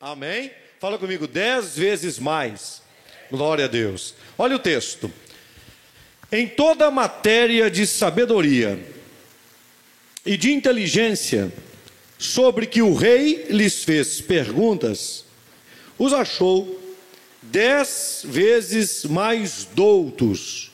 [0.00, 0.52] Amém?
[0.78, 2.80] Fala comigo, dez vezes mais.
[3.28, 4.14] Glória a Deus.
[4.38, 5.12] Olha o texto.
[6.30, 8.78] Em toda matéria de sabedoria
[10.24, 11.52] e de inteligência,
[12.16, 15.24] sobre que o rei lhes fez perguntas,
[15.98, 16.80] os achou
[17.42, 20.70] dez vezes mais doutos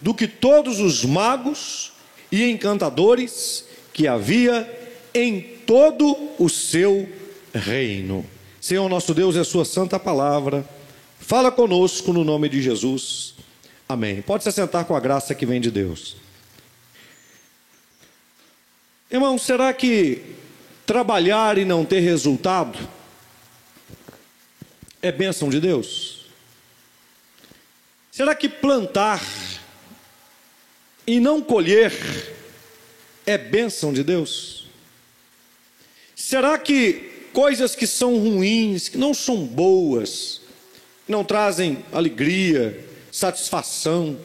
[0.00, 1.92] do que todos os magos
[2.32, 4.66] e encantadores que havia
[5.12, 7.06] em todo o seu
[7.52, 8.33] reino.
[8.64, 10.66] Senhor nosso Deus, é a sua santa palavra.
[11.20, 13.34] Fala conosco no nome de Jesus.
[13.86, 14.22] Amém.
[14.22, 16.16] Pode se sentar com a graça que vem de Deus.
[19.10, 20.22] Irmão, será que
[20.86, 22.78] trabalhar e não ter resultado
[25.02, 26.24] é bênção de Deus?
[28.10, 29.22] Será que plantar
[31.06, 31.92] e não colher
[33.26, 34.66] é bênção de Deus?
[36.16, 40.40] Será que coisas que são ruins, que não são boas,
[41.06, 44.16] não trazem alegria, satisfação,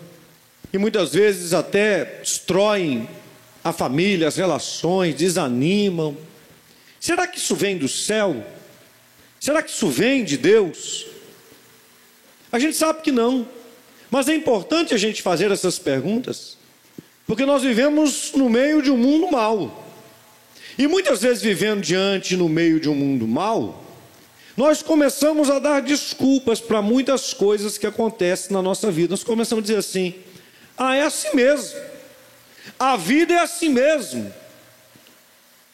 [0.71, 3.09] e muitas vezes até destroem
[3.63, 6.15] a família, as relações, desanimam.
[6.99, 8.45] Será que isso vem do céu?
[9.39, 11.07] Será que isso vem de Deus?
[12.51, 13.47] A gente sabe que não,
[14.11, 16.57] mas é importante a gente fazer essas perguntas,
[17.25, 19.88] porque nós vivemos no meio de um mundo mau.
[20.79, 23.83] E muitas vezes vivendo diante no meio de um mundo mau,
[24.55, 29.11] nós começamos a dar desculpas para muitas coisas que acontecem na nossa vida.
[29.11, 30.15] Nós começamos a dizer assim:
[30.77, 31.77] "Ah, é assim mesmo.
[32.79, 34.31] A vida é assim mesmo.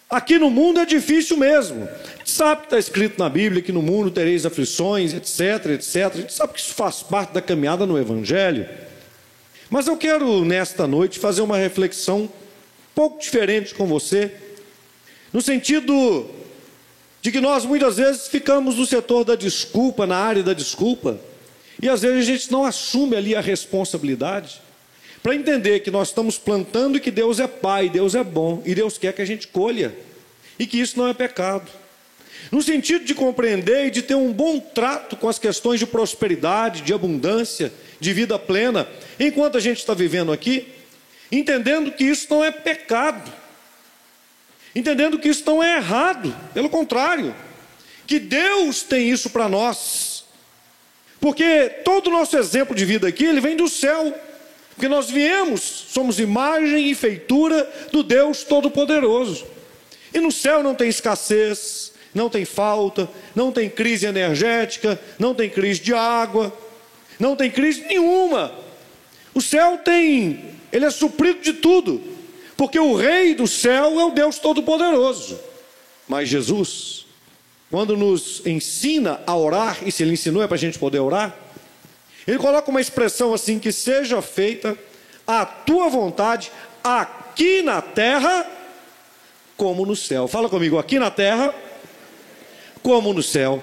[0.09, 1.83] Aqui no mundo é difícil mesmo.
[1.83, 5.95] A gente sabe que está escrito na Bíblia que no mundo tereis aflições, etc, etc.
[5.95, 8.67] A gente sabe que isso faz parte da caminhada no Evangelho.
[9.69, 12.29] Mas eu quero, nesta noite, fazer uma reflexão um
[12.95, 14.31] pouco diferente com você,
[15.35, 16.29] no sentido
[17.21, 21.19] de que nós muitas vezes ficamos no setor da desculpa, na área da desculpa,
[21.81, 24.61] e às vezes a gente não assume ali a responsabilidade
[25.21, 28.73] para entender que nós estamos plantando e que Deus é Pai, Deus é bom e
[28.73, 29.93] Deus quer que a gente colha
[30.57, 31.69] e que isso não é pecado.
[32.49, 36.81] No sentido de compreender e de ter um bom trato com as questões de prosperidade,
[36.81, 38.87] de abundância, de vida plena,
[39.19, 40.65] enquanto a gente está vivendo aqui,
[41.29, 43.29] entendendo que isso não é pecado,
[44.75, 47.33] entendendo que isso não é errado, pelo contrário,
[48.05, 50.25] que Deus tem isso para nós,
[51.19, 54.13] porque todo o nosso exemplo de vida aqui, ele vem do céu.
[54.75, 59.47] Porque nós viemos, somos imagem e feitura do Deus Todo-Poderoso.
[60.13, 65.49] E no céu não tem escassez, não tem falta, não tem crise energética, não tem
[65.49, 66.55] crise de água,
[67.19, 68.53] não tem crise nenhuma.
[69.33, 72.01] O céu tem, ele é suprido de tudo,
[72.57, 75.39] porque o Rei do céu é o Deus Todo-Poderoso.
[76.07, 77.05] Mas Jesus,
[77.69, 81.35] quando nos ensina a orar, e se ele ensinou é para a gente poder orar,
[82.27, 84.77] ele coloca uma expressão assim: que seja feita
[85.27, 86.51] a tua vontade
[86.83, 88.45] aqui na terra,
[89.57, 90.27] como no céu.
[90.27, 91.53] Fala comigo, aqui na terra,
[92.81, 93.61] como no céu.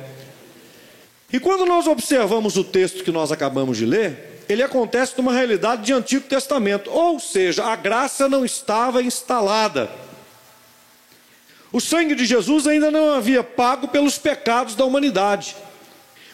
[1.33, 5.83] E quando nós observamos o texto que nós acabamos de ler, ele acontece numa realidade
[5.83, 9.91] de Antigo Testamento, ou seja, a graça não estava instalada.
[11.73, 15.57] O sangue de Jesus ainda não havia pago pelos pecados da humanidade.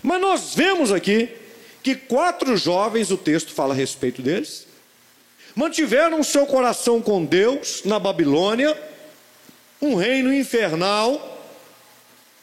[0.03, 1.29] Mas nós vemos aqui
[1.83, 4.67] que quatro jovens, o texto fala a respeito deles,
[5.55, 8.77] mantiveram seu coração com Deus na Babilônia,
[9.81, 11.47] um reino infernal.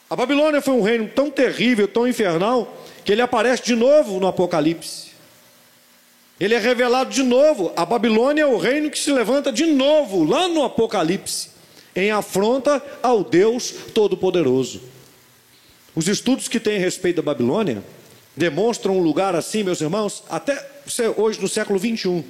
[0.09, 4.27] A Babilônia foi um reino tão terrível, tão infernal, que ele aparece de novo no
[4.27, 5.14] Apocalipse.
[6.39, 7.71] Ele é revelado de novo.
[7.75, 11.49] A Babilônia é o reino que se levanta de novo lá no Apocalipse,
[11.95, 14.81] em afronta ao Deus Todo-Poderoso.
[15.95, 17.81] Os estudos que têm respeito da Babilônia
[18.35, 20.69] demonstram um lugar assim, meus irmãos, até
[21.15, 22.21] hoje no século 21.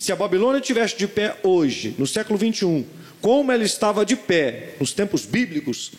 [0.00, 2.84] Se a Babilônia estivesse de pé hoje, no século 21,
[3.20, 5.92] como ela estava de pé nos tempos bíblicos,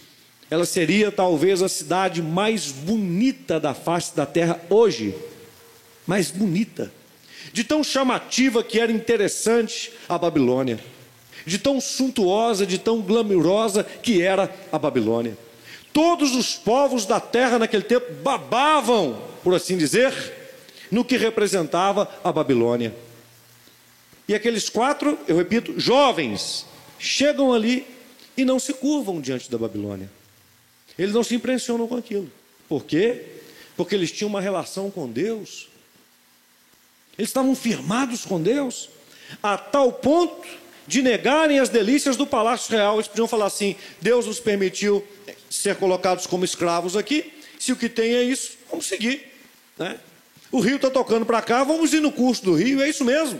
[0.52, 5.16] ela seria talvez a cidade mais bonita da face da terra hoje.
[6.06, 6.92] Mais bonita.
[7.52, 10.80] De tão chamativa que era interessante a Babilônia.
[11.46, 15.38] De tão suntuosa, de tão glamurosa que era a Babilônia.
[15.92, 20.14] Todos os povos da terra naquele tempo babavam, por assim dizer,
[20.90, 22.96] no que representava a Babilônia.
[24.28, 26.66] E aqueles quatro, eu repito, jovens,
[26.98, 27.86] chegam ali
[28.38, 30.10] e não se curvam diante da Babilônia.
[30.98, 32.32] Eles não se impressionam com aquilo.
[32.68, 33.26] Por quê?
[33.76, 35.68] Porque eles tinham uma relação com Deus.
[37.18, 38.90] Eles estavam firmados com Deus,
[39.42, 40.48] a tal ponto
[40.88, 42.96] de negarem as delícias do palácio real.
[42.96, 45.06] Eles podiam falar assim: Deus nos permitiu
[45.50, 49.24] ser colocados como escravos aqui, Se o que tem é isso, vamos seguir.
[49.78, 49.98] Né?
[50.52, 53.40] O rio está tocando para cá, vamos ir no curso do rio, é isso mesmo.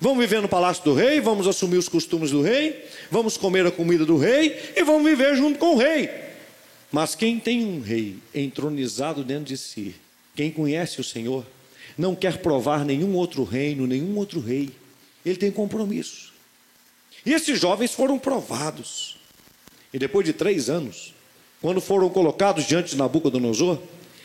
[0.00, 3.70] Vamos viver no palácio do rei, vamos assumir os costumes do rei, vamos comer a
[3.70, 6.10] comida do rei e vamos viver junto com o rei.
[6.90, 9.94] Mas quem tem um rei entronizado dentro de si,
[10.34, 11.46] quem conhece o Senhor,
[11.96, 14.70] não quer provar nenhum outro reino, nenhum outro rei.
[15.24, 16.32] Ele tem compromisso.
[17.24, 19.16] E esses jovens foram provados.
[19.92, 21.14] E depois de três anos,
[21.60, 23.78] quando foram colocados diante de Nabucodonosor,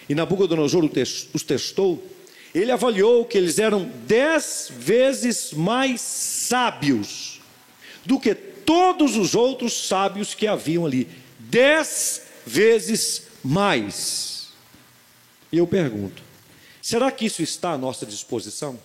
[0.09, 0.89] e Nabucodonosor
[1.33, 2.03] os testou,
[2.55, 7.41] ele avaliou que eles eram dez vezes mais sábios
[8.05, 11.07] do que todos os outros sábios que haviam ali.
[11.37, 14.47] Dez vezes mais.
[15.51, 16.23] E eu pergunto:
[16.87, 18.79] será que isso está à nossa disposição?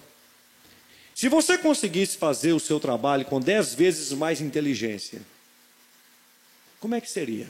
[1.14, 5.22] Se você conseguisse fazer o seu trabalho com dez vezes mais inteligência,
[6.81, 7.49] como é que seria?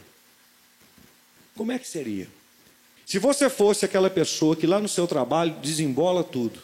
[1.56, 2.28] Como é que seria?
[3.06, 6.60] Se você fosse aquela pessoa que lá no seu trabalho desembola tudo.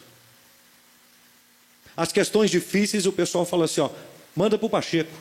[1.96, 3.88] As questões difíceis, o pessoal fala assim: ó,
[4.36, 5.12] manda para o Pacheco.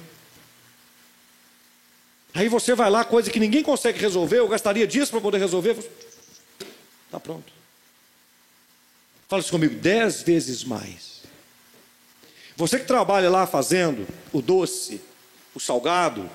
[2.34, 5.78] Aí você vai lá, coisa que ninguém consegue resolver, eu gastaria dias para poder resolver.
[7.06, 7.57] Está pronto.
[9.28, 11.22] Fala isso comigo, dez vezes mais.
[12.56, 15.02] Você que trabalha lá fazendo o doce,
[15.54, 16.30] o salgado,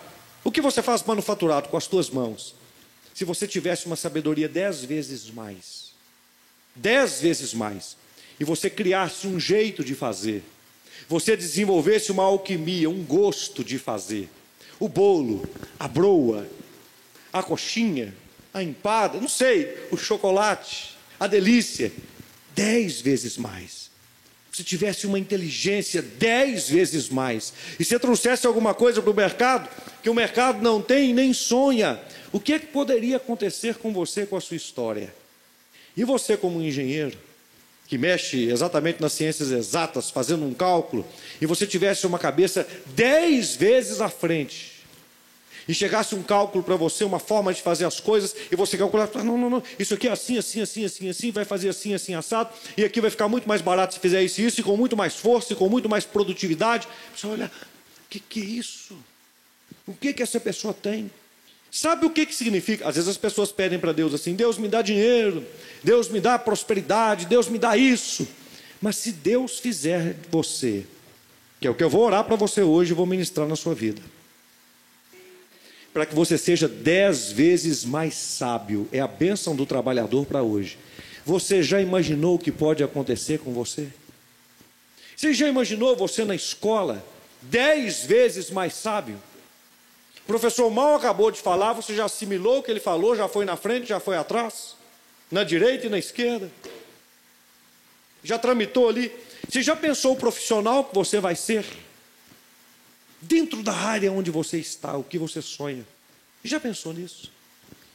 [0.44, 2.54] o que você faz manufaturado com as tuas mãos?
[3.14, 5.92] Se você tivesse uma sabedoria dez vezes mais,
[6.76, 7.96] dez vezes mais,
[8.38, 10.44] e você criasse um jeito de fazer,
[11.08, 14.28] você desenvolvesse uma alquimia, um gosto de fazer,
[14.78, 15.48] o bolo,
[15.78, 16.46] a broa,
[17.32, 18.14] a coxinha,
[18.52, 21.90] a empada, não sei, o chocolate, a delícia,
[22.54, 23.90] dez vezes mais.
[24.52, 29.68] Se tivesse uma inteligência dez vezes mais, e se trouxesse alguma coisa para o mercado,
[30.02, 31.98] que o mercado não tem nem sonha,
[32.30, 35.14] o que, é que poderia acontecer com você, com a sua história?
[35.96, 37.16] E você, como engenheiro,
[37.86, 41.06] que mexe exatamente nas ciências exatas, fazendo um cálculo,
[41.40, 44.81] e você tivesse uma cabeça dez vezes à frente,
[45.66, 49.08] e chegasse um cálculo para você, uma forma de fazer as coisas, e você calcular,
[49.24, 52.14] não, não, não, isso aqui é assim, assim, assim, assim, assim, vai fazer assim, assim,
[52.14, 54.76] assado, e aqui vai ficar muito mais barato se fizer isso e isso, e com
[54.76, 56.88] muito mais força, e com muito mais produtividade.
[57.16, 58.96] Você olha, o que, que é isso?
[59.86, 61.10] O que, que essa pessoa tem?
[61.70, 62.86] Sabe o que, que significa?
[62.86, 65.42] Às vezes as pessoas pedem para Deus assim: Deus me dá dinheiro,
[65.82, 68.28] Deus me dá prosperidade, Deus me dá isso.
[68.80, 70.84] Mas se Deus fizer você,
[71.58, 73.74] que é o que eu vou orar para você hoje e vou ministrar na sua
[73.74, 74.02] vida,
[75.92, 80.78] para que você seja dez vezes mais sábio, é a bênção do trabalhador para hoje.
[81.24, 83.88] Você já imaginou o que pode acontecer com você?
[85.14, 87.04] Você já imaginou você na escola,
[87.42, 89.20] dez vezes mais sábio?
[90.24, 93.44] O professor mal acabou de falar, você já assimilou o que ele falou, já foi
[93.44, 94.76] na frente, já foi atrás,
[95.30, 96.50] na direita e na esquerda.
[98.24, 99.12] Já tramitou ali.
[99.48, 101.64] Você já pensou o profissional que você vai ser?
[103.22, 105.86] Dentro da área onde você está, o que você sonha.
[106.44, 107.30] Já pensou nisso?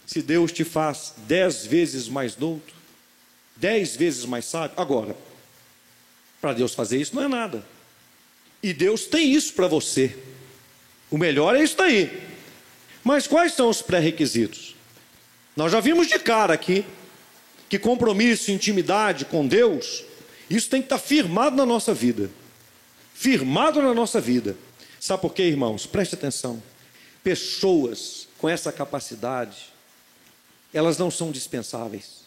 [0.05, 2.73] Se Deus te faz dez vezes mais douto,
[3.55, 4.79] dez vezes mais sábio.
[4.79, 5.15] Agora,
[6.39, 7.65] para Deus fazer isso não é nada.
[8.63, 10.17] E Deus tem isso para você.
[11.11, 12.25] O melhor é isso daí.
[13.03, 14.75] Mas quais são os pré-requisitos?
[15.55, 16.85] Nós já vimos de cara aqui
[17.69, 20.03] que compromisso, intimidade com Deus,
[20.49, 22.29] isso tem que estar firmado na nossa vida.
[23.13, 24.55] Firmado na nossa vida.
[24.99, 25.85] Sabe por quê, irmãos?
[25.85, 26.61] Preste atenção.
[27.23, 29.73] Pessoas com essa capacidade,
[30.73, 32.21] elas não são dispensáveis.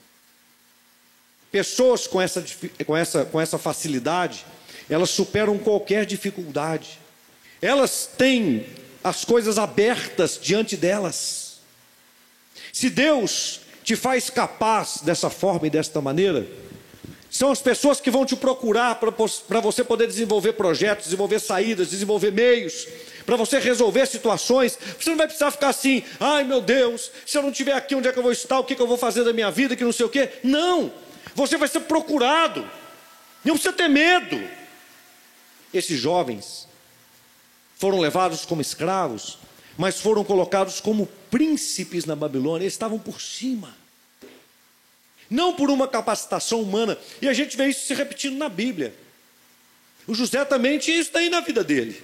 [1.50, 2.44] Pessoas com essa,
[2.86, 4.44] com essa, com essa facilidade,
[4.88, 6.98] elas superam qualquer dificuldade.
[7.60, 8.66] Elas têm
[9.02, 11.58] as coisas abertas diante delas.
[12.72, 16.46] Se Deus te faz capaz dessa forma e desta maneira,
[17.30, 22.32] são as pessoas que vão te procurar para você poder desenvolver projetos, desenvolver saídas, desenvolver
[22.32, 22.88] meios,
[23.24, 24.76] para você resolver situações.
[24.98, 28.08] Você não vai precisar ficar assim, ai meu Deus, se eu não estiver aqui, onde
[28.08, 28.58] é que eu vou estar?
[28.58, 29.76] O que, que eu vou fazer da minha vida?
[29.76, 30.28] Que não sei o quê.
[30.42, 30.92] Não!
[31.36, 32.68] Você vai ser procurado.
[33.44, 34.42] Não precisa ter medo.
[35.72, 36.66] Esses jovens
[37.76, 39.38] foram levados como escravos,
[39.78, 43.79] mas foram colocados como príncipes na Babilônia, eles estavam por cima.
[45.30, 48.92] Não por uma capacitação humana, e a gente vê isso se repetindo na Bíblia.
[50.06, 52.02] O José também tinha isso daí na vida dele.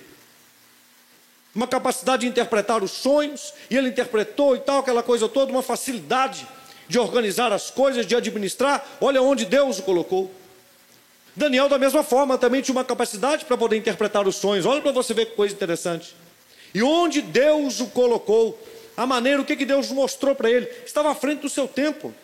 [1.53, 5.63] Uma capacidade de interpretar os sonhos, e ele interpretou e tal, aquela coisa toda, uma
[5.63, 6.47] facilidade
[6.87, 8.87] de organizar as coisas, de administrar.
[9.01, 10.33] Olha onde Deus o colocou.
[11.35, 14.65] Daniel, da mesma forma, também tinha uma capacidade para poder interpretar os sonhos.
[14.65, 16.15] Olha para você ver que coisa interessante.
[16.73, 18.59] E onde Deus o colocou,
[18.97, 22.15] a maneira, o que, que Deus mostrou para ele, estava à frente do seu tempo.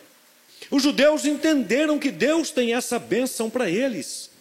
[0.73, 4.31] Os judeus entenderam que Deus tem essa bênção para eles.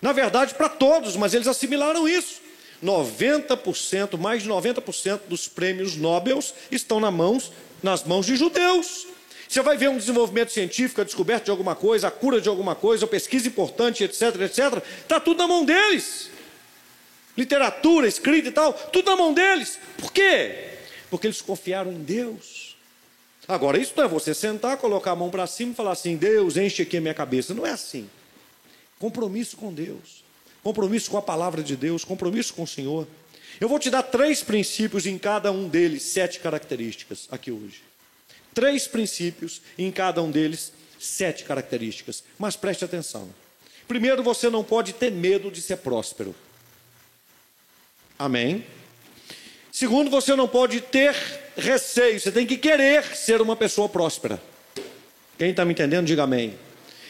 [0.00, 2.40] Na verdade, para todos, mas eles assimilaram isso.
[2.82, 6.38] 90%, mais de 90% dos prêmios Nobel
[6.70, 9.06] estão nas mãos, nas mãos de judeus.
[9.46, 12.74] Você vai ver um desenvolvimento científico, a descoberta de alguma coisa, a cura de alguma
[12.74, 16.30] coisa, pesquisa importante, etc, etc, está tudo na mão deles.
[17.36, 19.78] Literatura, escrita e tal, tudo na mão deles.
[19.98, 20.70] Por quê?
[21.10, 22.71] Porque eles confiaram em Deus.
[23.46, 26.56] Agora, isso não é você sentar, colocar a mão para cima e falar assim: Deus,
[26.56, 27.52] enche aqui a minha cabeça.
[27.52, 28.08] Não é assim.
[28.98, 30.24] Compromisso com Deus,
[30.62, 33.06] compromisso com a palavra de Deus, compromisso com o Senhor.
[33.60, 37.82] Eu vou te dar três princípios em cada um deles, sete características aqui hoje.
[38.54, 42.22] Três princípios em cada um deles, sete características.
[42.38, 43.28] Mas preste atenção.
[43.88, 46.34] Primeiro, você não pode ter medo de ser próspero.
[48.18, 48.64] Amém?
[49.72, 54.40] Segundo, você não pode ter receio, você tem que querer ser uma pessoa próspera.
[55.38, 56.58] Quem está me entendendo, diga amém.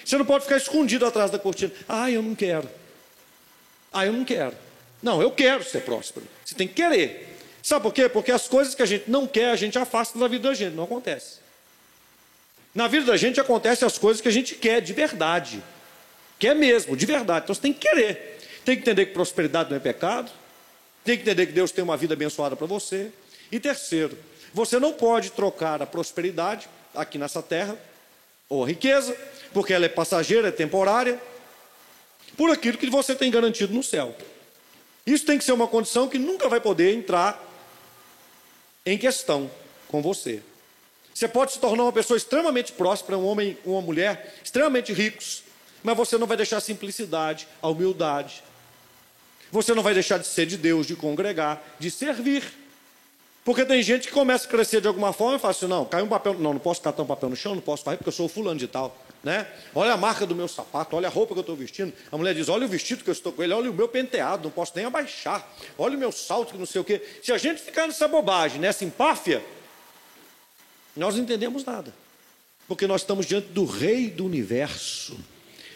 [0.04, 1.72] Você não pode ficar escondido atrás da cortina.
[1.88, 2.68] Ah, eu não quero.
[3.92, 4.56] Ah, eu não quero.
[5.02, 6.26] Não, eu quero ser próspero.
[6.44, 7.36] Você tem que querer.
[7.62, 8.08] Sabe por quê?
[8.08, 10.74] Porque as coisas que a gente não quer, a gente afasta da vida da gente.
[10.74, 11.38] Não acontece.
[12.74, 15.62] Na vida da gente acontecem as coisas que a gente quer de verdade.
[16.38, 17.44] Quer mesmo, de verdade.
[17.44, 18.38] Então você tem que querer.
[18.64, 20.30] Tem que entender que prosperidade não é pecado.
[21.04, 23.10] Tem que entender que Deus tem uma vida abençoada para você.
[23.50, 24.16] E terceiro,
[24.52, 27.76] você não pode trocar a prosperidade aqui nessa terra,
[28.48, 29.16] ou a riqueza,
[29.52, 31.20] porque ela é passageira, é temporária,
[32.36, 34.14] por aquilo que você tem garantido no céu.
[35.06, 37.42] Isso tem que ser uma condição que nunca vai poder entrar
[38.84, 39.50] em questão
[39.88, 40.42] com você.
[41.14, 45.42] Você pode se tornar uma pessoa extremamente próspera, um homem, uma mulher extremamente ricos,
[45.82, 48.42] mas você não vai deixar a simplicidade, a humildade,
[49.50, 52.61] você não vai deixar de ser de Deus, de congregar, de servir.
[53.44, 56.04] Porque tem gente que começa a crescer de alguma forma e fala assim: não, caiu
[56.04, 58.12] um papel, não, não posso catar um papel no chão, não posso fazer porque eu
[58.12, 58.96] sou fulano de tal.
[59.22, 59.46] Né?
[59.74, 61.92] Olha a marca do meu sapato, olha a roupa que eu estou vestindo.
[62.10, 64.44] A mulher diz: olha o vestido que eu estou com ele, olha o meu penteado,
[64.44, 65.48] não posso nem abaixar.
[65.76, 67.02] Olha o meu salto, que não sei o quê.
[67.22, 69.44] Se a gente ficar nessa bobagem, nessa empáfia,
[70.96, 71.92] nós não entendemos nada.
[72.68, 75.16] Porque nós estamos diante do Rei do universo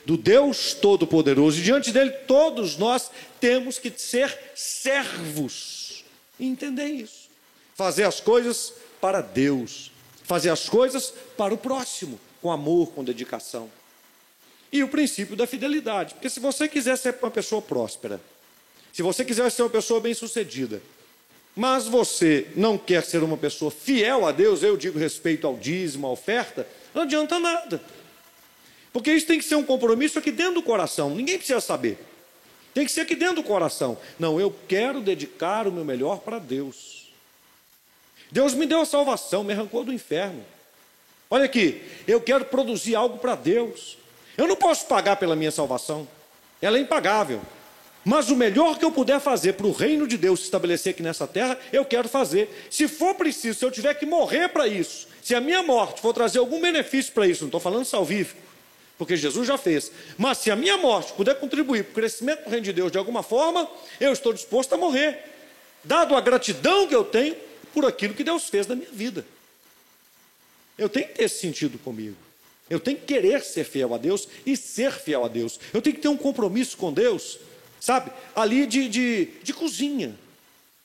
[0.06, 6.04] do Deus Todo-Poderoso, e diante dele todos nós temos que ser servos
[6.38, 7.15] e entender isso.
[7.76, 9.92] Fazer as coisas para Deus,
[10.24, 13.70] fazer as coisas para o próximo, com amor, com dedicação.
[14.72, 18.18] E o princípio da fidelidade, porque se você quiser ser uma pessoa próspera,
[18.92, 20.80] se você quiser ser uma pessoa bem-sucedida,
[21.54, 26.06] mas você não quer ser uma pessoa fiel a Deus, eu digo respeito ao dízimo,
[26.06, 27.80] à oferta, não adianta nada.
[28.90, 31.98] Porque isso tem que ser um compromisso aqui dentro do coração, ninguém precisa saber.
[32.72, 33.98] Tem que ser aqui dentro do coração.
[34.18, 37.05] Não, eu quero dedicar o meu melhor para Deus.
[38.36, 40.44] Deus me deu a salvação, me arrancou do inferno.
[41.30, 43.96] Olha aqui, eu quero produzir algo para Deus.
[44.36, 46.06] Eu não posso pagar pela minha salvação,
[46.60, 47.40] ela é impagável.
[48.04, 51.02] Mas o melhor que eu puder fazer para o reino de Deus se estabelecer aqui
[51.02, 52.68] nessa terra, eu quero fazer.
[52.70, 56.12] Se for preciso, se eu tiver que morrer para isso, se a minha morte for
[56.12, 58.42] trazer algum benefício para isso, não estou falando salvífico,
[58.98, 59.90] porque Jesus já fez.
[60.18, 62.98] Mas se a minha morte puder contribuir para o crescimento do reino de Deus de
[62.98, 63.66] alguma forma,
[63.98, 65.24] eu estou disposto a morrer,
[65.82, 69.22] dado a gratidão que eu tenho por aquilo que Deus fez na minha vida.
[70.78, 72.16] Eu tenho que ter esse sentido comigo.
[72.70, 75.60] Eu tenho que querer ser fiel a Deus e ser fiel a Deus.
[75.74, 77.38] Eu tenho que ter um compromisso com Deus,
[77.78, 78.10] sabe?
[78.34, 80.18] Ali de, de, de cozinha.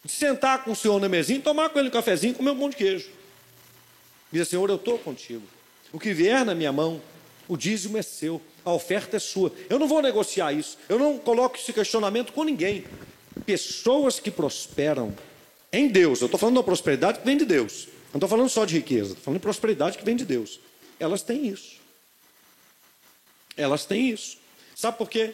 [0.03, 2.69] De sentar com o Senhor na mesinha, tomar com ele um cafezinho, comer um pão
[2.69, 3.09] de queijo.
[4.29, 5.43] Dizer, Senhor, eu estou contigo.
[5.93, 7.01] O que vier na minha mão,
[7.47, 9.53] o dízimo é seu, a oferta é sua.
[9.69, 10.77] Eu não vou negociar isso.
[10.89, 12.83] Eu não coloco esse questionamento com ninguém.
[13.45, 15.15] Pessoas que prosperam
[15.71, 17.87] em Deus, eu estou falando da prosperidade que vem de Deus.
[18.13, 20.59] Não estou falando só de riqueza, estou falando de prosperidade que vem de Deus.
[20.99, 21.77] Elas têm isso.
[23.55, 24.37] Elas têm isso.
[24.75, 25.33] Sabe por quê?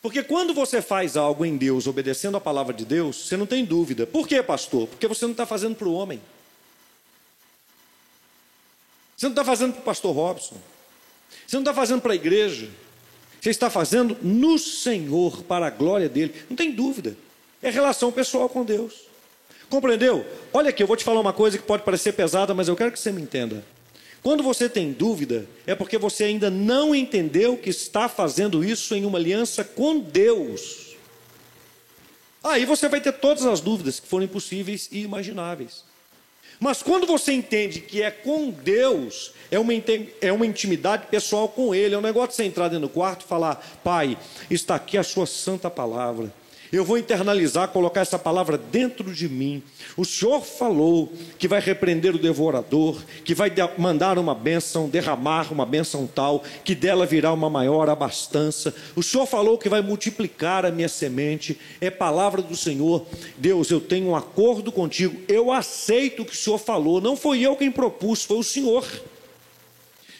[0.00, 3.64] Porque quando você faz algo em Deus, obedecendo a palavra de Deus, você não tem
[3.64, 4.06] dúvida.
[4.06, 4.86] Por quê, pastor?
[4.86, 6.20] Porque você não está fazendo para o homem.
[9.16, 10.60] Você não está fazendo para o pastor Robson.
[11.46, 12.70] Você não está fazendo para a igreja.
[13.40, 16.34] Você está fazendo no Senhor, para a glória dele.
[16.48, 17.16] Não tem dúvida.
[17.62, 19.13] É relação pessoal com Deus.
[19.74, 20.24] Compreendeu?
[20.52, 22.92] Olha aqui, eu vou te falar uma coisa que pode parecer pesada, mas eu quero
[22.92, 23.64] que você me entenda.
[24.22, 29.04] Quando você tem dúvida, é porque você ainda não entendeu que está fazendo isso em
[29.04, 30.94] uma aliança com Deus.
[32.40, 35.82] Aí você vai ter todas as dúvidas que forem possíveis e imagináveis.
[36.60, 39.72] Mas quando você entende que é com Deus, é uma,
[40.20, 43.24] é uma intimidade pessoal com Ele, é um negócio de você entrar dentro do quarto
[43.24, 44.16] e falar: Pai,
[44.48, 46.32] está aqui a Sua santa palavra.
[46.74, 49.62] Eu vou internalizar, colocar essa palavra dentro de mim.
[49.96, 55.64] O Senhor falou que vai repreender o devorador, que vai mandar uma bênção, derramar uma
[55.64, 58.74] bênção tal, que dela virá uma maior abastança.
[58.96, 61.56] O Senhor falou que vai multiplicar a minha semente.
[61.80, 63.06] É palavra do Senhor.
[63.38, 65.22] Deus, eu tenho um acordo contigo.
[65.28, 67.00] Eu aceito o que o Senhor falou.
[67.00, 68.84] Não foi eu quem propus, foi o Senhor.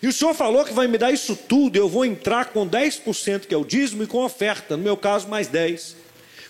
[0.01, 3.47] E o Senhor falou que vai me dar isso tudo, eu vou entrar com 10%,
[3.47, 6.04] que é o dízimo, e com oferta, no meu caso, mais 10%.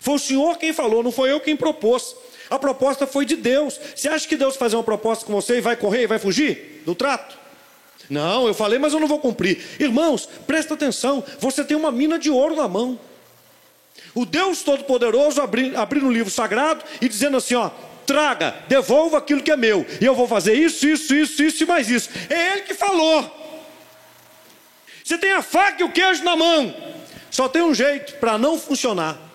[0.04, 2.14] Foi o Senhor quem falou, não foi eu quem propôs.
[2.50, 3.80] A proposta foi de Deus.
[3.96, 6.82] Você acha que Deus fazer uma proposta com você e vai correr e vai fugir
[6.84, 7.38] do trato?
[8.11, 9.64] Não, eu falei, mas eu não vou cumprir.
[9.80, 13.00] Irmãos, presta atenção: você tem uma mina de ouro na mão.
[14.14, 17.70] O Deus Todo-Poderoso abrindo abri o livro sagrado e dizendo assim: ó,
[18.06, 21.66] traga, devolva aquilo que é meu, e eu vou fazer isso, isso, isso, isso e
[21.66, 22.11] mais isso.
[22.28, 23.25] É Ele que falou.
[25.02, 26.76] Você tem a faca e o queijo na mão,
[27.30, 29.32] só tem um jeito para não funcionar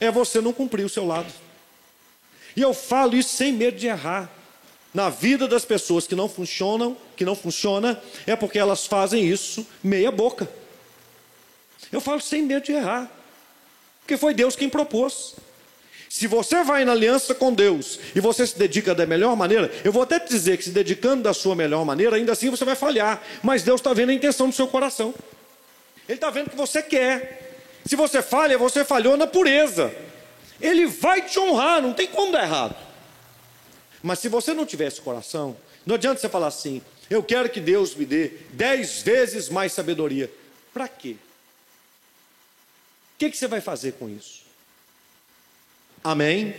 [0.00, 1.30] é você não cumprir o seu lado.
[2.56, 4.30] E eu falo isso sem medo de errar.
[4.92, 9.64] Na vida das pessoas que não funcionam, que não funciona, é porque elas fazem isso
[9.84, 10.50] meia boca.
[11.92, 13.08] Eu falo sem medo de errar.
[14.00, 15.36] Porque foi Deus quem propôs.
[16.08, 19.92] Se você vai na aliança com Deus e você se dedica da melhor maneira, eu
[19.92, 22.74] vou até te dizer que se dedicando da sua melhor maneira, ainda assim você vai
[22.74, 23.22] falhar.
[23.44, 25.14] Mas Deus está vendo a intenção do seu coração.
[26.08, 27.49] Ele está vendo que você quer.
[27.86, 29.94] Se você falha, você falhou na pureza.
[30.60, 32.76] Ele vai te honrar, não tem como dar errado.
[34.02, 35.56] Mas se você não tiver esse coração,
[35.86, 40.30] não adianta você falar assim: eu quero que Deus me dê dez vezes mais sabedoria.
[40.72, 41.16] Para quê?
[43.14, 44.42] O que, que você vai fazer com isso?
[46.02, 46.54] Amém?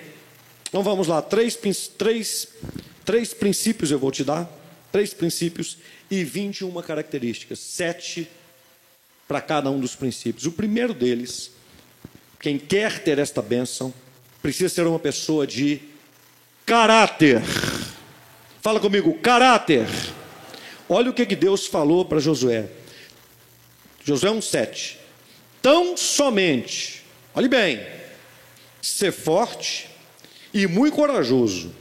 [0.68, 1.58] Então vamos lá, três,
[1.98, 2.48] três,
[3.04, 4.50] três princípios eu vou te dar,
[4.92, 5.78] três princípios
[6.10, 8.30] e 21 características, sete
[9.31, 10.45] para cada um dos princípios.
[10.45, 11.51] O primeiro deles,
[12.38, 13.93] quem quer ter esta bênção,
[14.41, 15.79] precisa ser uma pessoa de
[16.65, 17.41] caráter.
[18.61, 19.88] Fala comigo, caráter.
[20.89, 22.67] Olha o que, que Deus falou para Josué.
[24.03, 24.97] Josué 1,7.
[25.61, 27.01] Tão somente,
[27.33, 27.79] olhe bem,
[28.81, 29.87] ser forte
[30.53, 31.74] e muito corajoso,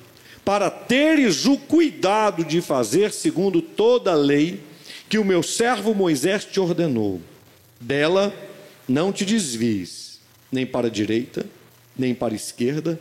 [0.45, 4.63] para teres o cuidado de fazer segundo toda a lei
[5.09, 7.21] que o meu servo Moisés te ordenou.
[7.81, 8.35] Dela
[8.87, 10.21] não te desvies,
[10.53, 11.47] nem para a direita,
[11.97, 13.01] nem para a esquerda,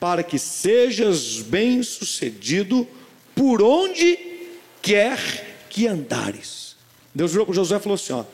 [0.00, 2.86] para que sejas bem-sucedido
[3.34, 4.18] por onde
[4.82, 6.76] quer que andares.
[7.14, 8.24] Deus virou para Josué e falou assim: ó,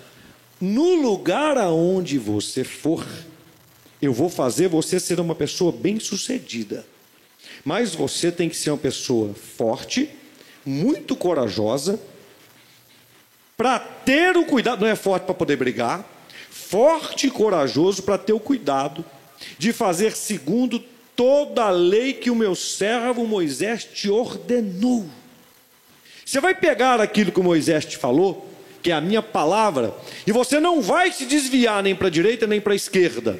[0.61, 3.07] no lugar aonde você for,
[4.01, 6.87] eu vou fazer você ser uma pessoa bem-sucedida.
[7.65, 10.09] Mas você tem que ser uma pessoa forte,
[10.65, 12.01] muito corajosa,
[13.63, 16.05] para ter o cuidado, não é forte para poder brigar,
[16.51, 19.05] forte e corajoso para ter o cuidado
[19.57, 20.83] de fazer segundo
[21.15, 25.07] toda a lei que o meu servo Moisés te ordenou.
[26.27, 28.51] Você vai pegar aquilo que Moisés te falou,
[28.83, 29.95] que é a minha palavra,
[30.27, 33.39] e você não vai se desviar nem para a direita nem para a esquerda.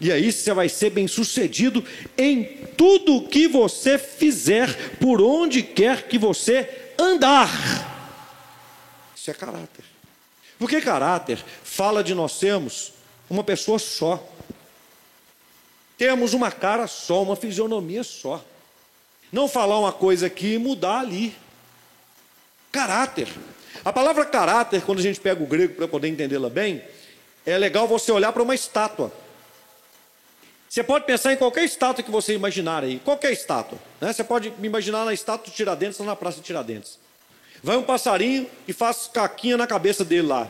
[0.00, 1.84] E aí você vai ser bem sucedido
[2.16, 2.44] em
[2.78, 6.66] tudo que você fizer, por onde quer que você
[6.98, 7.89] andar.
[9.20, 9.84] Isso é caráter.
[10.58, 12.94] Porque caráter fala de nós sermos
[13.28, 14.26] uma pessoa só.
[15.98, 18.42] Temos uma cara só, uma fisionomia só.
[19.30, 21.36] Não falar uma coisa aqui e mudar ali.
[22.72, 23.28] Caráter.
[23.84, 26.82] A palavra caráter, quando a gente pega o grego para poder entendê-la bem,
[27.44, 29.12] é legal você olhar para uma estátua.
[30.66, 33.78] Você pode pensar em qualquer estátua que você imaginar aí, qualquer estátua.
[34.00, 34.14] Né?
[34.14, 36.98] Você pode me imaginar na estátua de Tiradentes ou na Praça de Tiradentes.
[37.62, 40.48] Vai um passarinho e faz caquinha na cabeça dele lá.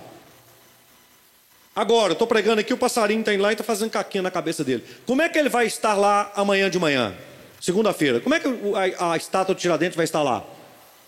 [1.75, 4.63] Agora, estou pregando aqui, o passarinho está indo lá e está fazendo caquinha na cabeça
[4.63, 4.85] dele.
[5.07, 7.15] Como é que ele vai estar lá amanhã de manhã?
[7.61, 8.21] Segunda-feira.
[8.21, 8.49] Como é que
[8.99, 10.45] a, a estátua de Tiradentes vai estar lá?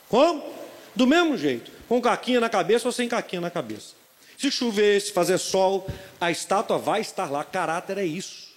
[0.08, 0.52] Como?
[0.94, 1.70] Do mesmo jeito.
[1.88, 3.94] Com caquinha na cabeça ou sem caquinha na cabeça.
[4.36, 5.86] Se chover, se fazer sol,
[6.20, 7.44] a estátua vai estar lá.
[7.44, 8.52] Caráter é isso.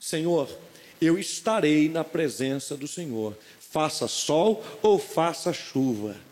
[0.00, 0.48] Senhor,
[1.00, 3.36] eu estarei na presença do Senhor.
[3.70, 6.25] Faça sol ou faça chuva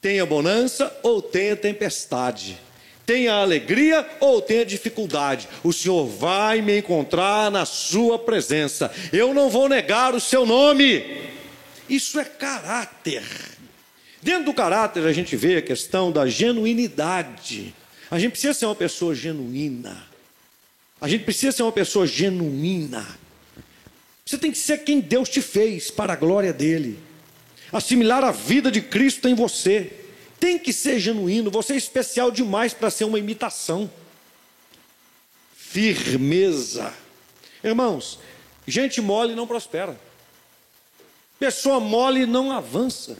[0.00, 2.58] tenha bonança ou tenha tempestade,
[3.04, 9.50] tenha alegria ou tenha dificuldade, o Senhor vai me encontrar na Sua presença, eu não
[9.50, 11.04] vou negar o Seu nome.
[11.88, 13.24] Isso é caráter.
[14.22, 17.74] Dentro do caráter a gente vê a questão da genuinidade.
[18.10, 20.06] A gente precisa ser uma pessoa genuína.
[21.00, 23.06] A gente precisa ser uma pessoa genuína.
[24.24, 26.98] Você tem que ser quem Deus te fez para a glória dele
[27.72, 29.92] assimilar a vida de Cristo em você.
[30.40, 33.90] Tem que ser genuíno, você é especial demais para ser uma imitação.
[35.54, 36.94] Firmeza.
[37.62, 38.18] Irmãos,
[38.66, 39.98] gente mole não prospera.
[41.38, 43.16] Pessoa mole não avança.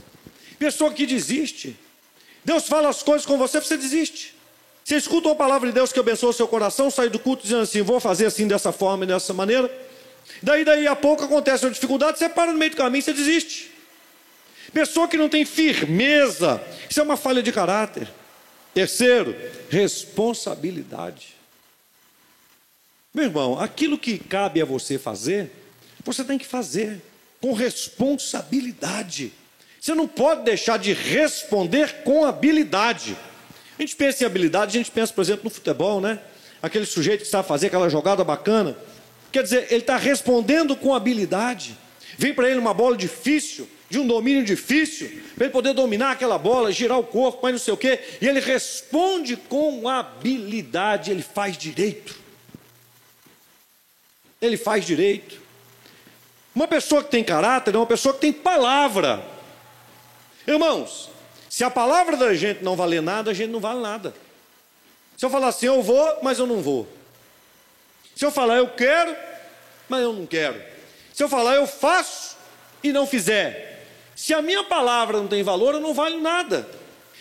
[0.59, 1.77] Pessoa que desiste.
[2.45, 4.35] Deus fala as coisas com você, você desiste.
[4.85, 7.63] Você escuta uma palavra de Deus que abençoa o seu coração, sai do culto dizendo
[7.63, 9.71] assim: vou fazer assim, dessa forma e dessa maneira.
[10.43, 13.71] Daí, daí a pouco acontece uma dificuldade, você para no meio do caminho, você desiste.
[14.73, 18.09] Pessoa que não tem firmeza, isso é uma falha de caráter.
[18.75, 19.35] Terceiro,
[19.71, 21.35] responsabilidade.
[23.15, 25.51] Meu irmão, aquilo que cabe a você fazer,
[26.05, 27.03] você tem que fazer
[27.41, 29.33] com responsabilidade.
[29.81, 33.17] Você não pode deixar de responder com habilidade.
[33.79, 36.21] A gente pensa em habilidade, a gente pensa, por exemplo, no futebol, né?
[36.61, 38.77] Aquele sujeito que sabe fazer aquela jogada bacana.
[39.31, 41.77] Quer dizer, ele está respondendo com habilidade.
[42.17, 46.37] Vem para ele uma bola difícil, de um domínio difícil, para ele poder dominar aquela
[46.37, 51.23] bola, girar o corpo, mas não sei o quê, e ele responde com habilidade, ele
[51.23, 52.15] faz direito.
[54.41, 55.41] Ele faz direito.
[56.55, 59.25] Uma pessoa que tem caráter é uma pessoa que tem palavra.
[60.47, 61.11] Irmãos,
[61.49, 64.15] se a palavra da gente não valer nada, a gente não vale nada.
[65.17, 66.87] Se eu falar assim, eu vou, mas eu não vou.
[68.15, 69.17] Se eu falar eu quero,
[69.89, 70.61] mas eu não quero.
[71.15, 72.37] Se eu falar eu faço
[72.83, 73.68] e não fizer.
[74.19, 76.69] Se a minha palavra não tem valor, eu não valho nada.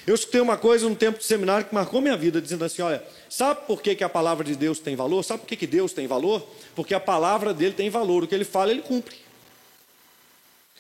[0.08, 3.04] Eu escutei uma coisa no tempo de seminário que marcou minha vida, dizendo assim: olha,
[3.30, 5.22] sabe por que, que a palavra de Deus tem valor?
[5.22, 6.44] Sabe por que, que Deus tem valor?
[6.76, 8.24] Porque a palavra dele tem valor.
[8.24, 9.16] O que ele fala, ele cumpre.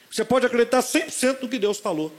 [0.09, 2.11] Você pode acreditar 100% no que Deus falou.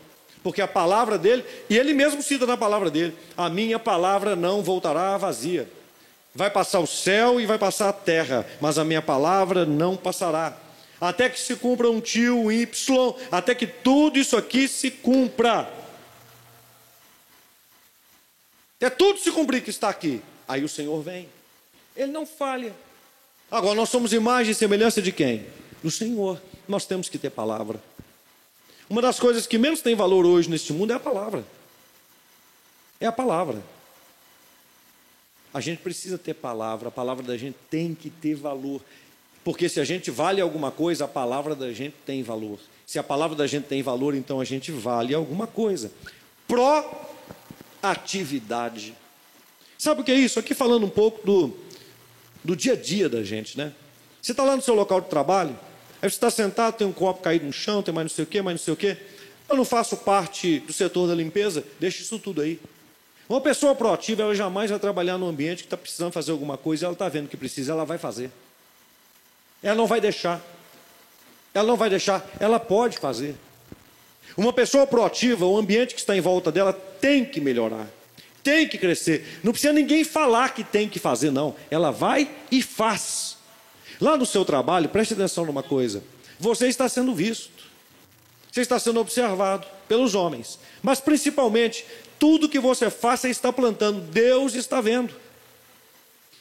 [0.44, 4.62] Porque a palavra dele, e ele mesmo cita na palavra dele: a minha palavra não
[4.62, 5.68] voltará vazia.
[6.32, 10.56] Vai passar o céu e vai passar a terra, mas a minha palavra não passará.
[11.00, 15.72] Até que se cumpra um tio, Y, até que tudo isso aqui se cumpra.
[18.76, 20.20] Até tudo se cumprir que está aqui.
[20.46, 21.28] Aí o Senhor vem.
[21.96, 22.74] Ele não falha.
[23.50, 25.46] Agora nós somos imagem e semelhança de quem?
[25.82, 26.40] Do Senhor.
[26.66, 27.80] Nós temos que ter palavra.
[28.90, 31.44] Uma das coisas que menos tem valor hoje neste mundo é a palavra.
[33.00, 33.62] É a palavra.
[35.52, 38.82] A gente precisa ter palavra, a palavra da gente tem que ter valor.
[39.48, 42.58] Porque se a gente vale alguma coisa, a palavra da gente tem valor.
[42.84, 45.90] Se a palavra da gente tem valor, então a gente vale alguma coisa.
[46.46, 48.94] Proatividade.
[49.78, 50.38] Sabe o que é isso?
[50.38, 51.56] Aqui falando um pouco do,
[52.44, 53.72] do dia a dia da gente, né?
[54.20, 55.58] Você está lá no seu local de trabalho,
[56.02, 58.26] Aí você está sentado, tem um copo caído no chão, tem mais não sei o
[58.26, 58.98] quê, mais não sei o quê.
[59.48, 62.60] Eu não faço parte do setor da limpeza, deixa isso tudo aí.
[63.26, 66.84] Uma pessoa proativa, ela jamais vai trabalhar num ambiente que está precisando fazer alguma coisa,
[66.84, 68.30] ela está vendo que precisa, ela vai fazer.
[69.62, 70.40] Ela não vai deixar.
[71.58, 73.34] Ela não vai deixar, ela pode fazer.
[74.36, 77.88] Uma pessoa proativa, o ambiente que está em volta dela tem que melhorar,
[78.42, 79.40] tem que crescer.
[79.42, 81.56] Não precisa ninguém falar que tem que fazer, não.
[81.70, 83.36] Ela vai e faz.
[84.00, 86.04] Lá no seu trabalho, preste atenção numa coisa:
[86.38, 87.64] você está sendo visto,
[88.52, 91.84] você está sendo observado pelos homens, mas principalmente,
[92.18, 95.12] tudo que você faça está plantando, Deus está vendo.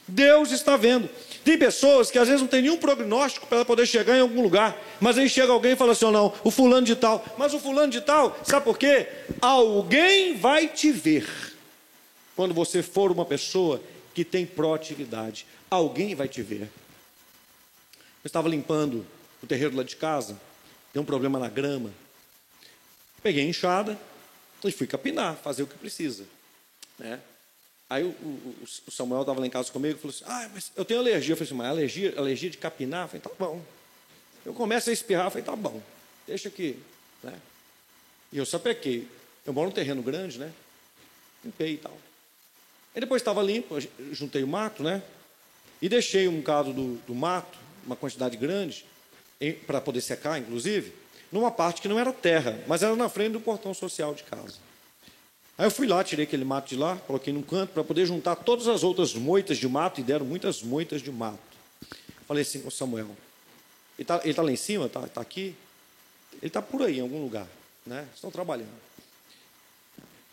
[0.08, 1.10] Deus está vendo.
[1.47, 4.77] Tem pessoas que às vezes não tem nenhum prognóstico para poder chegar em algum lugar,
[4.99, 7.89] mas aí chega alguém e fala assim: não, o fulano de tal, mas o fulano
[7.89, 9.07] de tal, sabe por quê?
[9.39, 11.25] Alguém vai te ver
[12.36, 13.81] quando você for uma pessoa
[14.13, 16.63] que tem proatividade, alguém vai te ver.
[16.63, 19.07] Eu estava limpando
[19.41, 20.38] o terreiro lá de casa,
[20.93, 21.93] deu um problema na grama.
[23.23, 23.97] Peguei a enxada
[24.65, 26.25] e fui capinar, fazer o que precisa.
[26.99, 27.21] Né?
[27.89, 28.56] Aí o, o,
[28.88, 31.34] o Samuel estava lá em casa comigo e falou assim: Ah, mas eu tenho alergia.
[31.34, 33.06] Eu falei assim: Mas alergia, alergia de capinar?
[33.06, 33.62] Eu falei: Tá bom.
[34.45, 35.82] Eu começo a espirrar, eu falei: Tá bom,
[36.26, 36.78] deixa aqui.
[37.23, 37.34] Né?
[38.32, 39.08] E eu sapequei.
[39.45, 40.52] Eu moro num terreno grande, né?
[41.43, 41.97] Limpei e tal.
[42.93, 43.76] Aí depois estava limpo,
[44.12, 45.02] juntei o mato, né?
[45.82, 48.86] E deixei um bocado do, do mato uma quantidade grande,
[49.65, 50.93] para poder secar, inclusive,
[51.32, 54.56] numa parte que não era terra, mas era na frente do portão social de casa.
[55.57, 58.35] Aí eu fui lá, tirei aquele mato de lá, coloquei num canto para poder juntar
[58.35, 61.39] todas as outras moitas de mato, e deram muitas moitas de mato.
[62.27, 63.07] Falei assim com Samuel,
[63.97, 65.55] ele está tá lá em cima, está tá aqui?
[66.33, 67.47] Ele está por aí, em algum lugar,
[67.85, 68.07] né?
[68.13, 68.87] Estão trabalhando.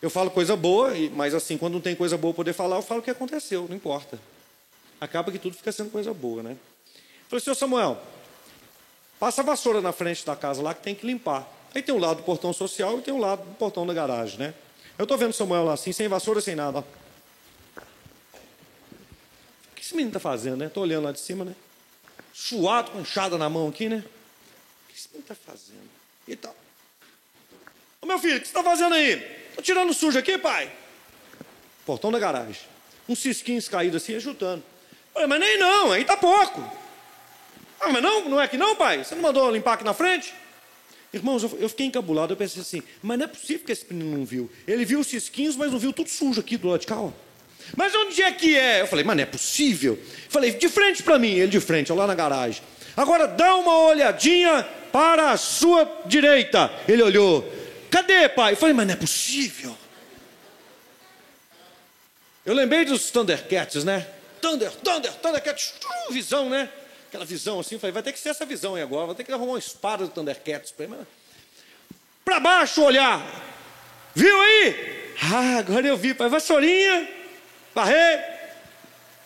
[0.02, 3.00] Eu falo coisa boa, mas assim, quando não tem coisa boa poder falar, eu falo
[3.00, 4.20] o que aconteceu, não importa.
[5.00, 6.58] Acaba que tudo fica sendo coisa boa, né?
[7.26, 7.98] Falei, senhor Samuel,
[9.18, 11.48] passa a vassoura na frente da casa lá que tem que limpar.
[11.74, 14.38] Aí tem um lado do portão social e tem um lado do portão da garagem,
[14.38, 14.54] né?
[14.98, 16.78] Eu estou vendo Samuel lá assim, sem vassoura, sem nada.
[16.80, 16.85] O
[19.74, 20.66] que esse menino está fazendo, né?
[20.66, 21.54] Estou olhando lá de cima, né?
[22.33, 24.04] Suado, com enxada na mão aqui, né?
[24.04, 25.90] O que esse menino está fazendo?
[26.28, 26.54] E tal.
[28.00, 29.14] Ô meu filho, o que você está fazendo aí?
[29.48, 30.72] Estou tirando sujo aqui, pai.
[31.85, 32.62] Portão da garagem.
[33.09, 34.62] Uns cisquinhos caídos assim, ajudando.
[35.12, 36.61] Falei, mas nem não, aí tá pouco.
[37.80, 39.04] Ah, mas não, não é que não, pai?
[39.04, 40.35] Você não mandou limpar aqui na frente?
[41.14, 44.27] Irmãos, eu fiquei encabulado, eu pensei assim, mas não é possível que esse menino não
[44.27, 44.50] viu.
[44.66, 47.12] Ele viu os cisquinhos, mas não viu tudo sujo aqui do lado de cá, ó.
[47.77, 48.81] Mas onde é que é?
[48.81, 49.96] Eu falei, mas não é possível.
[50.29, 52.62] Falei, de frente para mim, ele de frente, lá na garagem.
[52.96, 56.68] Agora dá uma olhadinha para a sua direita.
[56.88, 57.48] Ele olhou.
[57.88, 58.55] Cadê, pai?
[58.55, 59.77] Eu falei, mas não é possível.
[62.44, 64.05] Eu lembrei dos Thundercats, né?
[64.40, 65.74] Thunder, Thunder, Thundercats,
[66.11, 66.68] visão, né?
[67.14, 69.31] Aquela visão assim, falei, vai ter que ser essa visão aí agora, vai ter que
[69.31, 70.74] arrumar uma espada do Thundercats
[72.24, 73.24] para baixo olhar.
[74.12, 75.14] Viu aí?
[75.22, 77.09] Ah, agora eu vi, pai, vassourinha,
[77.72, 78.57] varrer.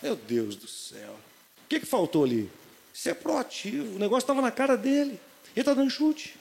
[0.03, 1.17] Meu Deus do céu.
[1.65, 2.51] O que, que faltou ali?
[2.93, 3.97] Ser proativo.
[3.97, 5.19] O negócio estava na cara dele.
[5.57, 6.37] Ele está dando chute.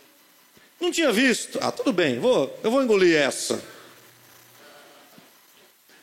[0.81, 1.59] Não tinha visto.
[1.61, 3.63] Ah, tudo bem, vou, eu vou engolir essa.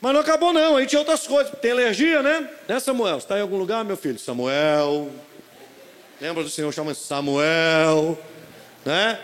[0.00, 0.78] Mas não acabou, não.
[0.78, 1.52] Aí tinha outras coisas.
[1.60, 2.50] Tem alergia, né?
[2.66, 3.20] Né, Samuel?
[3.20, 4.18] Você está em algum lugar, meu filho?
[4.18, 5.12] Samuel.
[6.24, 8.18] Lembra do Senhor chamando Samuel?
[8.82, 9.20] Né?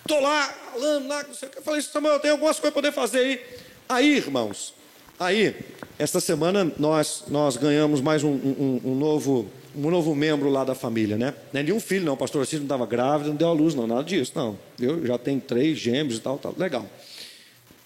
[0.00, 1.58] Estou lá, falando lá, não sei o que.
[1.58, 3.40] Eu falei, Samuel, tem algumas coisas para poder fazer aí.
[3.86, 4.72] Aí, irmãos,
[5.18, 5.54] aí,
[5.98, 10.74] esta semana nós, nós ganhamos mais um, um, um novo um novo membro lá da
[10.74, 11.34] família, né?
[11.52, 12.14] Não é nenhum filho, não.
[12.14, 14.58] O pastor Assis não estava grávida, não deu a luz, não, nada disso, não.
[14.80, 16.54] Eu já tenho três gêmeos e tal, tal.
[16.56, 16.86] Legal.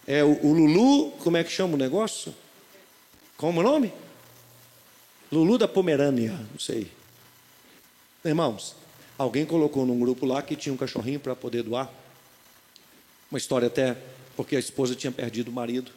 [0.06, 2.32] É o, o Lulu, como é que chama o negócio?
[3.36, 3.92] Como o nome?
[5.32, 6.88] Lulu da Pomerânia, não sei.
[8.24, 8.74] Irmãos,
[9.18, 11.90] alguém colocou num grupo lá que tinha um cachorrinho para poder doar.
[13.30, 13.98] Uma história até,
[14.34, 15.92] porque a esposa tinha perdido o marido.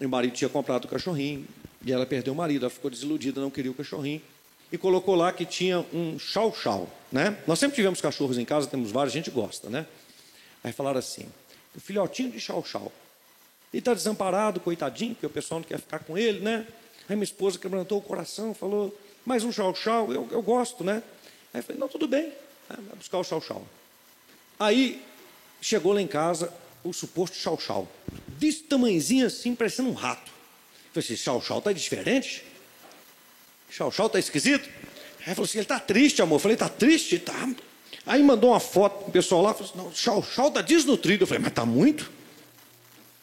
[0.00, 1.46] E o marido tinha comprado o cachorrinho.
[1.84, 4.22] E ela perdeu o marido, ela ficou desiludida, não queria o cachorrinho.
[4.72, 7.36] E colocou lá que tinha um chau-chau, né?
[7.46, 9.86] Nós sempre tivemos cachorros em casa, temos vários, a gente gosta, né?
[10.64, 11.26] Aí falaram assim,
[11.76, 12.90] o filhotinho de chau-chau.
[13.70, 16.66] Ele está desamparado, coitadinho, porque o pessoal não quer ficar com ele, né?
[17.06, 21.02] Aí minha esposa quebrantou o coração, falou, mais um chau-chau, eu, eu gosto, né?
[21.52, 22.32] Aí eu falei, não, tudo bem,
[22.68, 23.66] vai buscar o chau-chau.
[24.58, 25.02] Aí
[25.60, 27.88] chegou lá em casa o suposto chau-chau,
[28.26, 30.30] desse tamanhozinho assim, parecendo um rato.
[30.30, 32.42] Eu falei assim, chau-chau está diferente?
[33.70, 34.68] Chau-chau está esquisito?
[35.26, 36.36] Aí falou assim, ele está triste, amor.
[36.36, 37.18] Eu falei, está triste?
[37.18, 37.48] Tá.
[38.06, 41.24] Aí mandou uma foto para o pessoal lá, falou assim, não, chau-chau está desnutrido.
[41.24, 42.10] Eu falei, mas está muito?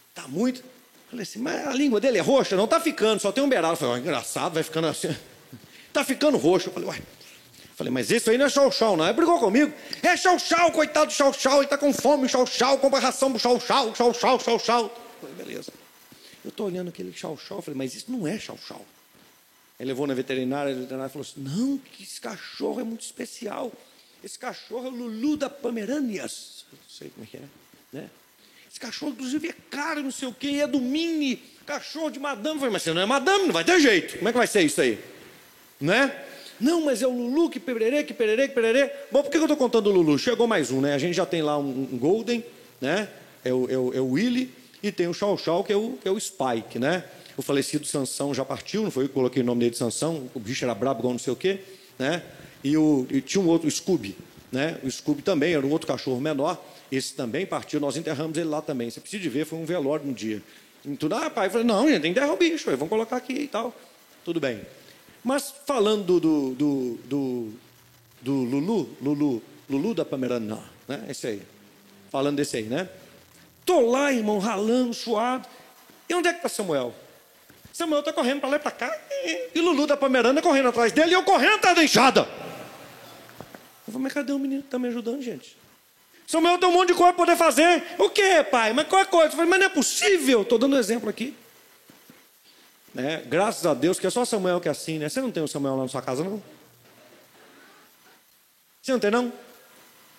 [0.10, 0.62] Está muito?
[0.62, 2.56] Eu falei assim, mas a língua dele é roxa?
[2.56, 3.74] Não, está ficando, só tem um beirado.
[3.74, 5.16] Eu falei, engraçado, vai ficando assim.
[5.88, 6.70] Está ficando roxo.
[6.70, 7.02] Eu falei, uai.
[7.78, 9.06] Falei, mas isso aí não é chau-chau, não.
[9.06, 9.72] Ele brigou comigo.
[10.02, 11.58] É chau-chau, coitado do chau-chau.
[11.58, 15.18] Ele está com fome, chau-chau, compra ração pro chau-chau, chau-chau, chau-chau.
[15.22, 15.72] Falei, beleza.
[16.44, 17.62] Eu estou olhando aquele chau-chau.
[17.62, 18.84] Falei, mas isso não é chau-chau.
[19.80, 23.72] Ele levou na veterinária, a veterinária falou assim, não, que esse cachorro é muito especial.
[24.24, 26.66] Esse cachorro é o Lulu da Pomerânias.
[26.72, 27.42] Não sei como é que é,
[27.94, 28.10] né?
[28.68, 32.58] Esse cachorro, inclusive, é caro, não sei o quê, é do mini, cachorro de madame.
[32.60, 34.18] Falei, mas você não é madame, não vai ter jeito.
[34.18, 35.00] Como é que vai ser isso aí?
[35.80, 36.26] Né?
[36.60, 38.92] Não, mas é o Lulu, que pererê, que pererê, que pererê.
[39.12, 40.18] Bom, por que eu estou contando o Lulu?
[40.18, 40.94] Chegou mais um, né?
[40.94, 42.44] A gente já tem lá um, um Golden,
[42.82, 43.08] né?
[43.44, 45.98] É o, é, o, é o Willy, e tem o Chau Chau, que é o,
[46.02, 47.04] que é o Spike, né?
[47.36, 50.30] O falecido Sansão já partiu, não foi eu que coloquei o nome dele de Sansão,
[50.34, 51.60] o bicho era brabo igual não sei o quê,
[52.00, 52.24] né?
[52.64, 54.18] E, o, e tinha um outro, o Scooby,
[54.52, 54.78] né?
[54.84, 56.60] O Scooby também era um outro cachorro menor,
[56.92, 58.90] esse também partiu, nós enterramos ele lá também.
[58.90, 60.42] Você precisa de ver, foi um velório no dia.
[60.86, 63.34] E tudo, ah, pai, eu falei, não, gente, tem que o bicho, vamos colocar aqui
[63.34, 63.76] e tal.
[64.24, 64.62] Tudo bem.
[65.24, 67.54] Mas falando do, do, do,
[68.22, 71.06] do Lulu, Lulu, Lulu da Pomerana, né?
[71.10, 71.42] Esse aí.
[72.10, 72.90] Falando desse aí, né?
[73.66, 75.48] Tô lá, irmão, ralando, suado.
[76.08, 76.94] E onde é que está Samuel?
[77.74, 78.98] Samuel está correndo para lá e para cá.
[79.54, 82.22] E Lulu da Pomerana correndo atrás dele e eu correndo atrás da enxada.
[83.88, 85.58] Eu falei, mas cadê o menino que está me ajudando, gente?
[86.26, 87.84] Samuel tem um monte de coisa para poder fazer.
[87.98, 88.74] O que, pai?
[88.74, 89.28] Mas qual é a coisa?
[89.28, 90.42] Eu falei, mas não é possível.
[90.42, 91.34] Estou dando um exemplo aqui.
[92.98, 93.22] Né?
[93.28, 95.08] Graças a Deus que é só Samuel que é assim, né?
[95.08, 96.42] Você não tem o Samuel lá na sua casa, não?
[98.82, 99.32] Você não tem, não?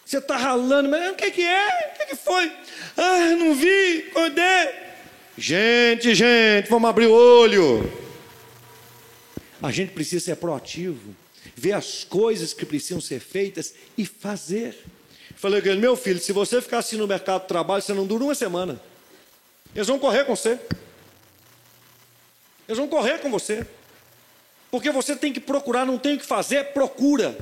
[0.06, 1.66] Você está ralando, mas o que, que é?
[1.66, 2.52] O que, que foi?
[2.96, 4.68] Ah, não vi, acordei.
[5.36, 7.92] Gente, gente, vamos abrir o olho.
[9.60, 11.16] A gente precisa ser proativo,
[11.56, 14.78] ver as coisas que precisam ser feitas e fazer.
[15.34, 18.06] Falei com ele, meu filho, se você ficar assim no mercado de trabalho, você não
[18.06, 18.80] dura uma semana.
[19.74, 20.60] Eles vão correr com você.
[22.68, 23.66] Eles vão correr com você.
[24.70, 27.36] Porque você tem que procurar, não tem o que fazer, procura.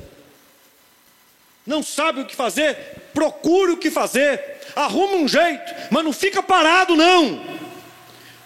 [1.65, 2.77] Não sabe o que fazer,
[3.13, 4.41] procura o que fazer.
[4.73, 7.43] Arruma um jeito, mas não fica parado não.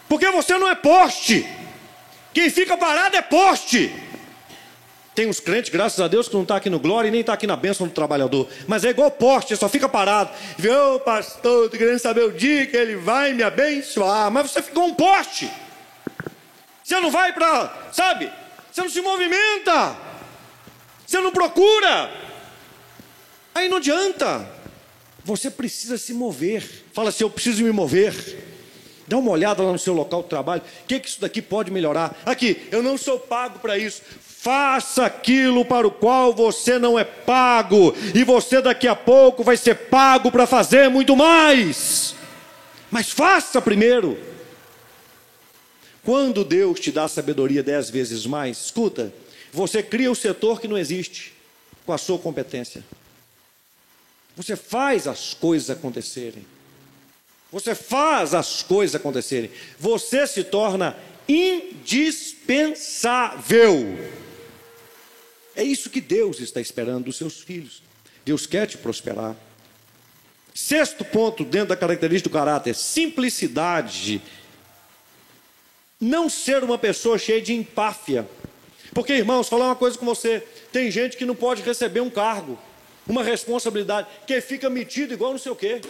[0.10, 1.48] Porque você não é poste.
[2.34, 3.94] Quem fica parado é poste.
[5.14, 7.34] Tem uns crentes, graças a Deus, que não está aqui no glória e nem está
[7.34, 8.48] aqui na bênção do trabalhador.
[8.66, 10.32] Mas é igual poste, só fica parado.
[10.58, 14.32] Viu, pastor, estou querendo saber o dia que ele vai me abençoar.
[14.32, 15.52] Mas você ficou um poste.
[16.92, 18.30] Você não vai para, sabe?
[18.70, 19.96] Você não se movimenta.
[21.08, 22.12] Você não procura.
[23.56, 24.46] Aí não adianta.
[25.24, 26.84] Você precisa se mover.
[26.92, 28.14] Fala assim: eu preciso me mover.
[29.08, 30.62] Dá uma olhada lá no seu local de trabalho.
[30.84, 32.14] O que, que isso daqui pode melhorar?
[32.26, 34.02] Aqui, eu não sou pago para isso.
[34.20, 37.96] Faça aquilo para o qual você não é pago.
[38.14, 42.16] E você daqui a pouco vai ser pago para fazer muito mais.
[42.92, 44.31] Mas faça primeiro.
[46.04, 49.14] Quando Deus te dá sabedoria dez vezes mais, escuta,
[49.52, 51.34] você cria o um setor que não existe
[51.86, 52.84] com a sua competência.
[54.36, 56.46] Você faz as coisas acontecerem.
[57.52, 59.52] Você faz as coisas acontecerem.
[59.78, 64.00] Você se torna indispensável.
[65.56, 67.84] É isso que Deus está esperando dos seus filhos.
[68.24, 69.36] Deus quer te prosperar.
[70.54, 74.22] Sexto ponto dentro da característica do caráter: simplicidade.
[76.02, 78.28] Não ser uma pessoa cheia de empáfia.
[78.94, 82.58] Porque, irmãos, falar uma coisa com você: tem gente que não pode receber um cargo
[83.08, 85.82] uma responsabilidade, que fica metido igual não sei o quê.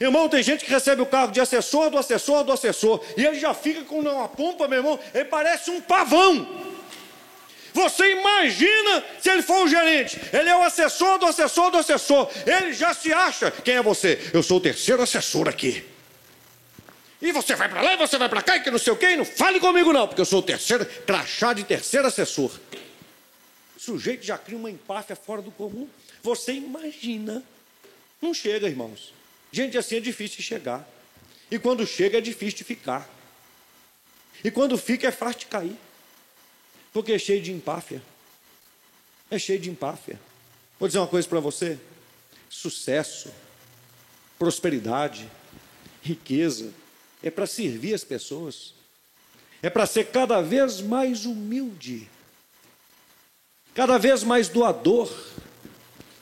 [0.00, 3.38] Irmão, tem gente que recebe o cargo de assessor do assessor do assessor, e ele
[3.38, 6.46] já fica com uma pompa, meu irmão, ele parece um pavão.
[7.72, 12.30] Você imagina se ele for o gerente, ele é o assessor do assessor do assessor,
[12.46, 13.50] ele já se acha.
[13.50, 14.18] Quem é você?
[14.32, 15.84] Eu sou o terceiro assessor aqui.
[17.26, 18.96] E você vai para lá e você vai para cá, e que não sei o
[18.96, 22.56] quê, e não fale comigo não, porque eu sou o terceiro, crachá de terceiro assessor.
[23.76, 25.88] O sujeito já cria uma empáfia fora do comum.
[26.22, 27.42] Você imagina.
[28.22, 29.12] Não chega, irmãos.
[29.50, 30.88] Gente assim é difícil de chegar.
[31.50, 33.10] E quando chega é difícil de ficar.
[34.44, 35.76] E quando fica é fácil de cair.
[36.92, 38.00] Porque é cheio de empáfia.
[39.28, 40.16] É cheio de empáfia.
[40.78, 41.76] Vou dizer uma coisa para você:
[42.48, 43.34] sucesso,
[44.38, 45.28] prosperidade,
[46.04, 46.72] riqueza,
[47.22, 48.74] é para servir as pessoas,
[49.62, 52.08] é para ser cada vez mais humilde,
[53.74, 55.12] cada vez mais doador,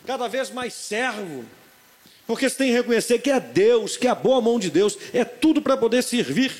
[0.06, 1.44] cada vez mais servo,
[2.26, 4.96] porque você tem que reconhecer que é Deus, que é a boa mão de Deus,
[5.12, 6.52] é tudo para poder servir.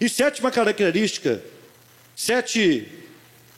[0.00, 1.42] E sétima característica,
[2.16, 2.88] sete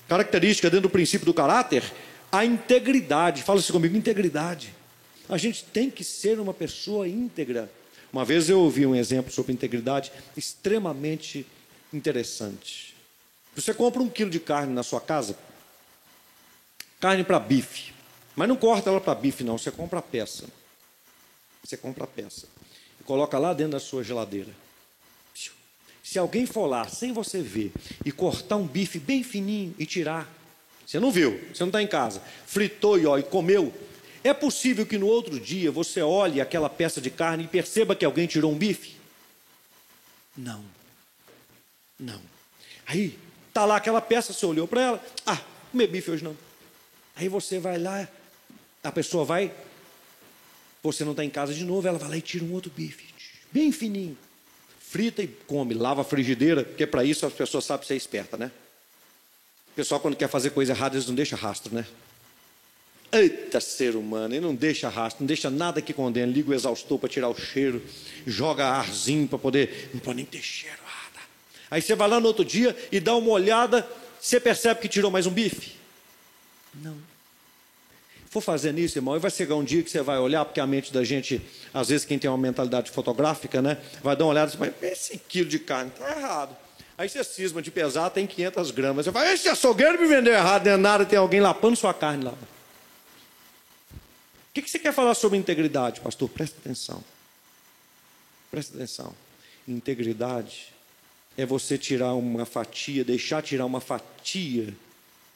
[0.06, 1.82] características dentro do princípio do caráter,
[2.30, 3.42] a integridade.
[3.42, 4.74] Fala-se comigo, integridade.
[5.28, 7.70] A gente tem que ser uma pessoa íntegra.
[8.16, 11.46] Uma vez eu ouvi um exemplo sobre integridade extremamente
[11.92, 12.96] interessante.
[13.54, 15.36] Você compra um quilo de carne na sua casa,
[16.98, 17.92] carne para bife.
[18.34, 19.58] Mas não corta ela para bife, não.
[19.58, 20.46] Você compra a peça.
[21.62, 22.46] Você compra a peça.
[22.98, 24.50] E coloca lá dentro da sua geladeira.
[26.02, 27.70] Se alguém for lá sem você ver
[28.02, 30.26] e cortar um bife bem fininho e tirar,
[30.86, 33.74] você não viu, você não está em casa, fritou e, ó, e comeu,
[34.26, 38.04] é possível que no outro dia você olhe aquela peça de carne e perceba que
[38.04, 38.96] alguém tirou um bife?
[40.36, 40.64] Não.
[41.98, 42.20] Não.
[42.86, 43.18] Aí,
[43.52, 46.36] tá lá aquela peça, você olhou para ela, ah, comer bife hoje não.
[47.14, 48.06] Aí você vai lá,
[48.82, 49.52] a pessoa vai,
[50.82, 53.06] você não está em casa de novo, ela vai lá e tira um outro bife,
[53.50, 54.16] bem fininho,
[54.78, 58.50] frita e come, lava a frigideira, porque para isso as pessoas sabem ser esperta, né?
[59.72, 61.86] O pessoal, quando quer fazer coisa errada, eles não deixam rastro, né?
[63.12, 66.98] Eita ser humano, ele não deixa rastro, não deixa nada que condene, liga o exaustor
[66.98, 67.82] para tirar o cheiro,
[68.26, 70.86] joga arzinho para poder, não pode nem ter cheiro.
[71.70, 73.86] Aí você vai lá no outro dia e dá uma olhada,
[74.20, 75.72] você percebe que tirou mais um bife?
[76.74, 76.96] Não.
[78.30, 80.66] For fazendo isso, irmão, e vai chegar um dia que você vai olhar, porque a
[80.66, 81.40] mente da gente,
[81.72, 85.18] às vezes quem tem uma mentalidade fotográfica, né, vai dar uma olhada e vai, esse
[85.18, 86.56] quilo de carne está errado.
[86.98, 89.04] Aí você cisma de pesar, tem 500 gramas.
[89.04, 92.24] Você fala, esse açougueiro me vendeu errado, não é nada, tem alguém lapando sua carne
[92.24, 92.34] lá.
[94.56, 96.30] Que, que você quer falar sobre integridade, pastor?
[96.30, 97.04] Presta atenção.
[98.50, 99.14] Presta atenção.
[99.68, 100.68] Integridade
[101.36, 104.74] é você tirar uma fatia, deixar tirar uma fatia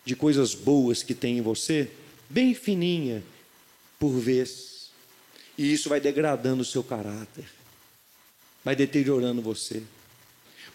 [0.06, 1.90] de coisas boas que tem em você,
[2.30, 3.22] bem fininha,
[3.98, 4.90] por vez.
[5.58, 7.44] E isso vai degradando o seu caráter,
[8.64, 9.82] vai deteriorando você.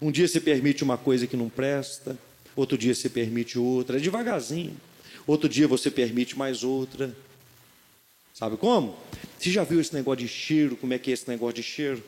[0.00, 2.16] Um dia você permite uma coisa que não presta,
[2.54, 4.76] outro dia você permite outra, devagarzinho.
[5.26, 7.12] Outro dia você permite mais outra.
[8.36, 8.94] Sabe como?
[9.38, 10.76] Você já viu esse negócio de cheiro?
[10.76, 12.04] Como é que é esse negócio de cheiro?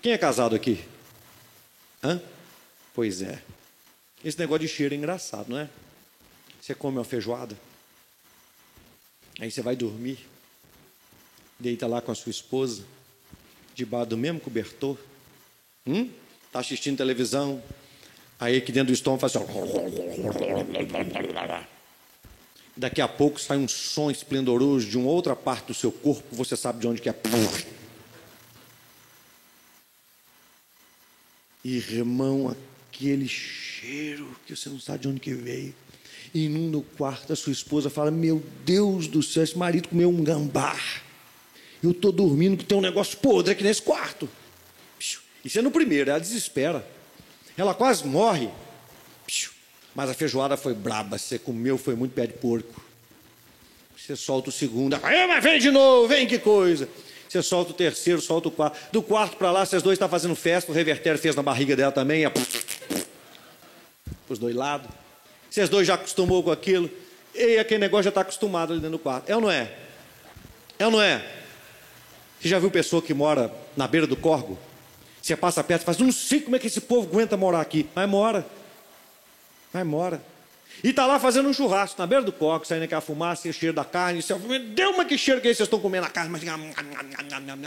[0.00, 0.82] Quem é casado aqui?
[2.02, 2.22] Hã?
[2.94, 3.42] Pois é.
[4.24, 5.68] Esse negócio de cheiro é engraçado, não é?
[6.58, 7.54] Você come uma feijoada,
[9.38, 10.18] aí você vai dormir,
[11.60, 12.82] deita lá com a sua esposa,
[13.74, 14.96] debaixo do mesmo cobertor,
[15.86, 16.10] hum?
[16.50, 17.62] Tá assistindo televisão,
[18.40, 19.44] aí aqui dentro do estômago faz assim.
[22.78, 26.56] Daqui a pouco sai um som esplendoroso de uma outra parte do seu corpo, você
[26.56, 27.14] sabe de onde que é.
[31.64, 32.54] Irmão,
[32.88, 35.74] aquele cheiro que você não sabe de onde que veio.
[36.32, 40.22] E no quarto a sua esposa fala: Meu Deus do céu, esse marido comeu um
[40.22, 40.78] gambá.
[41.82, 44.28] Eu estou dormindo que tem um negócio podre aqui nesse quarto.
[45.44, 46.86] Isso é no primeiro, ela desespera.
[47.56, 48.48] Ela quase morre.
[49.98, 52.80] Mas a feijoada foi braba, você comeu, foi muito pé de porco.
[53.96, 56.88] Você solta o segundo, ah, mas vem de novo, vem que coisa.
[57.28, 58.78] Você solta o terceiro, solta o quarto.
[58.92, 61.90] Do quarto para lá, vocês dois estão fazendo festa, o revertério fez na barriga dela
[61.90, 62.22] também.
[64.28, 64.88] Os dois lados.
[65.50, 66.88] Vocês dois já acostumou com aquilo.
[67.34, 69.28] E aquele negócio já está acostumado ali dentro do quarto.
[69.28, 69.68] É ou não é?
[70.78, 71.28] É ou não é?
[72.40, 74.56] Você já viu pessoa que mora na beira do corgo?
[75.20, 77.88] Você passa perto e fala, não sei como é que esse povo aguenta morar aqui.
[77.96, 78.57] Mas mora.
[79.72, 80.22] Mas mora.
[80.82, 83.74] E está lá fazendo um churrasco na beira do coco, saindo aquela fumaça e cheiro
[83.74, 84.20] da carne.
[84.20, 85.58] E você fala, meu Deus, mas que cheiro que é esse?
[85.58, 86.42] Vocês estão comendo a carne, mas...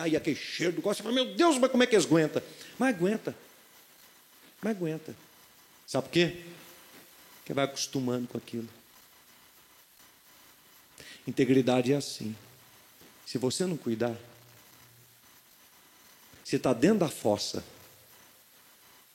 [0.08, 0.95] E aquele cheiro do coco.
[0.95, 2.41] Você fala, meu Deus, mas como é que eles aguentam?
[2.80, 3.36] Mas aguenta.
[4.62, 5.16] Mas aguenta.
[5.86, 6.38] Sabe por quê?
[7.39, 8.70] Porque vai acostumando com aquilo.
[11.28, 12.36] Integridade é assim.
[13.26, 14.16] Se você não cuidar,
[16.43, 17.64] você está dentro da fossa,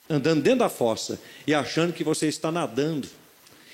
[0.08, 3.08] andando dentro da fossa e achando que você está nadando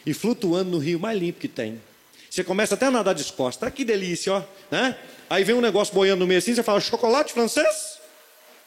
[0.05, 1.81] e flutuando no rio mais limpo que tem.
[2.29, 3.67] Você começa até a nadar descosta.
[3.67, 4.43] Ah, que delícia, ó.
[4.71, 4.99] Né?
[5.29, 7.99] Aí vem um negócio boiando no meio assim, você fala, chocolate francês?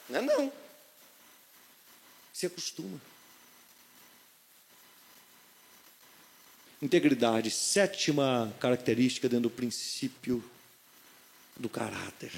[0.10, 0.54] Não é não.
[2.32, 3.02] Você acostuma.
[6.82, 10.44] Integridade, sétima característica dentro do princípio
[11.58, 12.32] do caráter.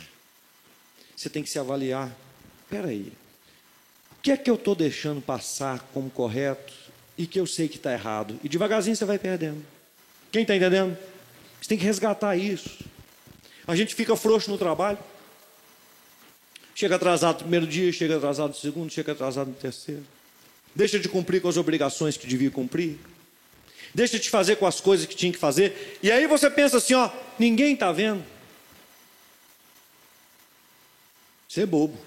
[1.15, 2.15] Você tem que se avaliar.
[2.63, 3.11] Espera aí.
[3.11, 3.26] O
[4.27, 6.73] que é que eu estou deixando passar como correto
[7.17, 8.37] e que eu sei que está errado.
[8.43, 9.65] E devagarzinho você vai perdendo.
[10.33, 10.97] Quem está entendendo?
[11.61, 12.83] Você tem que resgatar isso.
[13.65, 14.97] A gente fica frouxo no trabalho.
[16.75, 20.03] Chega atrasado no primeiro dia, chega atrasado no segundo, chega atrasado no terceiro.
[20.75, 22.97] Deixa de cumprir com as obrigações que devia cumprir.
[23.95, 25.97] Deixa de fazer com as coisas que tinha que fazer.
[26.03, 27.09] E aí você pensa assim, ó,
[27.39, 28.25] ninguém está vendo.
[31.47, 31.97] Você é bobo.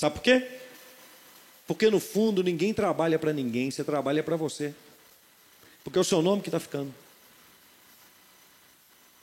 [0.00, 0.48] Sabe por quê?
[1.66, 4.74] Porque no fundo ninguém trabalha para ninguém, você trabalha para você.
[5.84, 6.90] Porque é o seu nome que está ficando.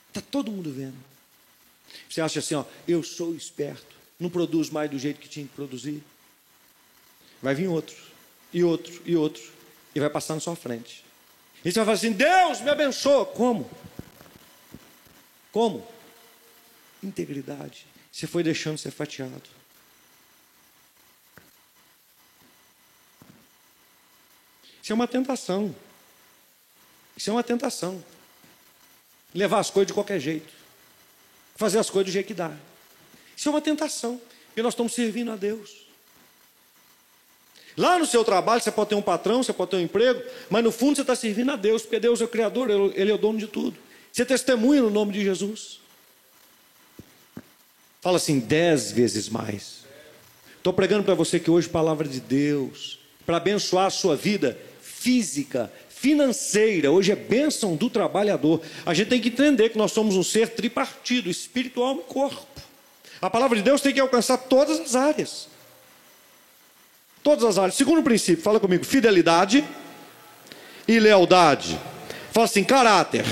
[0.06, 0.94] Está todo mundo vendo.
[2.08, 5.52] Você acha assim, ó, eu sou esperto, não produzo mais do jeito que tinha que
[5.52, 6.00] produzir.
[7.42, 7.96] Vai vir outro,
[8.52, 9.42] e outro, e outro,
[9.96, 11.04] e vai passar na sua frente.
[11.64, 13.26] E você vai falar assim: Deus me abençoa.
[13.26, 13.68] Como?
[15.50, 15.84] Como?
[17.02, 17.84] Integridade.
[18.12, 19.57] Você foi deixando ser fatiado.
[24.82, 25.74] Isso é uma tentação.
[27.16, 28.02] Isso é uma tentação.
[29.34, 30.52] Levar as coisas de qualquer jeito.
[31.56, 32.52] Fazer as coisas do jeito que dá.
[33.36, 34.20] Isso é uma tentação.
[34.46, 35.88] Porque nós estamos servindo a Deus.
[37.76, 40.20] Lá no seu trabalho você pode ter um patrão, você pode ter um emprego,
[40.50, 43.14] mas no fundo você está servindo a Deus, porque Deus é o Criador, Ele é
[43.14, 43.78] o dono de tudo.
[44.12, 45.78] Você testemunha no nome de Jesus.
[48.00, 49.84] Fala assim, dez vezes mais.
[50.56, 52.97] Estou pregando para você que hoje, palavra de Deus,
[53.28, 58.62] para abençoar a sua vida, física, financeira, hoje é bênção do trabalhador.
[58.86, 62.46] A gente tem que entender que nós somos um ser tripartido, espiritual e corpo.
[63.20, 65.46] A palavra de Deus tem que alcançar todas as áreas.
[67.22, 67.74] Todas as áreas.
[67.74, 69.62] Segundo princípio, fala comigo: fidelidade
[70.88, 71.78] e lealdade.
[72.32, 73.26] Fala assim: caráter.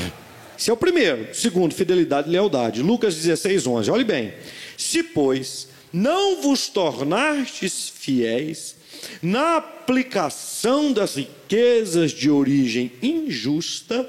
[0.58, 1.34] Esse é o primeiro.
[1.34, 2.82] Segundo, fidelidade e lealdade.
[2.82, 3.90] Lucas 16, 11.
[3.90, 4.34] Olhe bem.
[4.76, 8.75] Se, pois, não vos tornastes fiéis
[9.22, 14.08] na aplicação das riquezas de origem injusta,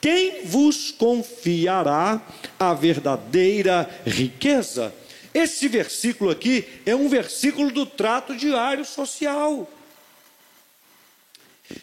[0.00, 2.20] quem vos confiará
[2.58, 4.94] a verdadeira riqueza?
[5.34, 9.68] Esse versículo aqui é um versículo do trato diário social.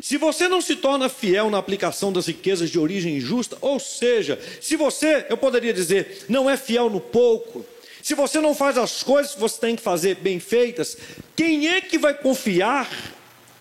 [0.02, 4.40] Se você não se torna fiel na aplicação das riquezas de origem injusta, ou seja,
[4.60, 7.64] se você, eu poderia dizer, não é fiel no pouco,
[8.06, 10.96] se você não faz as coisas que você tem que fazer bem feitas,
[11.36, 12.88] quem é que vai confiar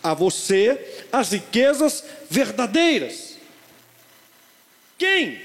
[0.03, 0.78] a você
[1.11, 3.38] as riquezas verdadeiras?
[4.99, 5.40] Quem?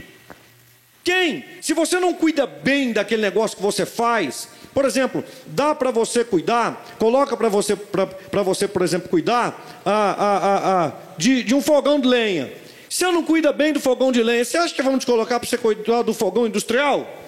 [1.02, 1.46] Quem?
[1.62, 6.26] Se você não cuida bem daquele negócio que você faz, por exemplo, dá para você
[6.26, 11.62] cuidar, coloca para você, para você, por exemplo, cuidar a, a, a, de, de um
[11.62, 12.52] fogão de lenha.
[12.90, 15.40] Se eu não cuida bem do fogão de lenha, você acha que vamos te colocar
[15.40, 17.19] para você cuidar do fogão industrial?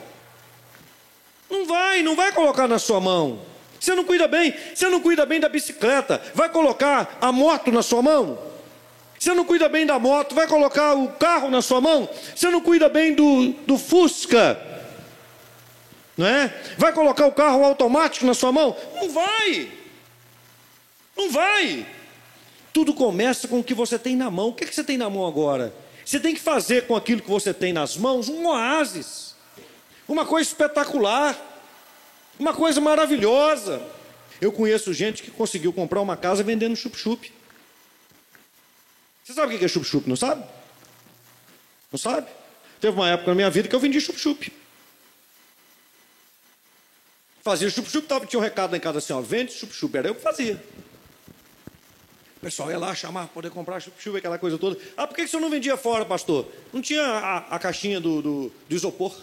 [1.51, 3.39] Não vai, não vai colocar na sua mão.
[3.77, 7.83] Você não cuida bem, você não cuida bem da bicicleta, vai colocar a moto na
[7.83, 8.39] sua mão?
[9.19, 12.09] Você não cuida bem da moto, vai colocar o carro na sua mão?
[12.35, 14.59] Você não cuida bem do, do Fusca?
[16.17, 16.53] Não é?
[16.77, 18.75] Vai colocar o carro automático na sua mão?
[18.95, 19.71] Não vai.
[21.15, 21.85] Não vai.
[22.71, 24.49] Tudo começa com o que você tem na mão.
[24.49, 25.73] O que, é que você tem na mão agora?
[26.05, 29.30] Você tem que fazer com aquilo que você tem nas mãos um oásis,
[30.11, 31.39] uma coisa espetacular,
[32.37, 33.81] uma coisa maravilhosa.
[34.41, 37.31] Eu conheço gente que conseguiu comprar uma casa vendendo chup-chup.
[39.23, 40.43] Você sabe o que é chup-chup, não sabe?
[41.91, 42.27] Não sabe?
[42.79, 44.51] Teve uma época na minha vida que eu vendi chup-chup.
[47.43, 50.21] Fazia chup-chup, tinha um recado lá em casa assim, ó, vende chup-chup, era eu que
[50.21, 50.61] fazia.
[52.37, 54.77] O pessoal ia lá chamar para poder comprar chup-chup, aquela coisa toda.
[54.97, 56.51] Ah, por que, que o senhor não vendia fora, pastor?
[56.73, 59.15] Não tinha a, a caixinha do, do, do isopor.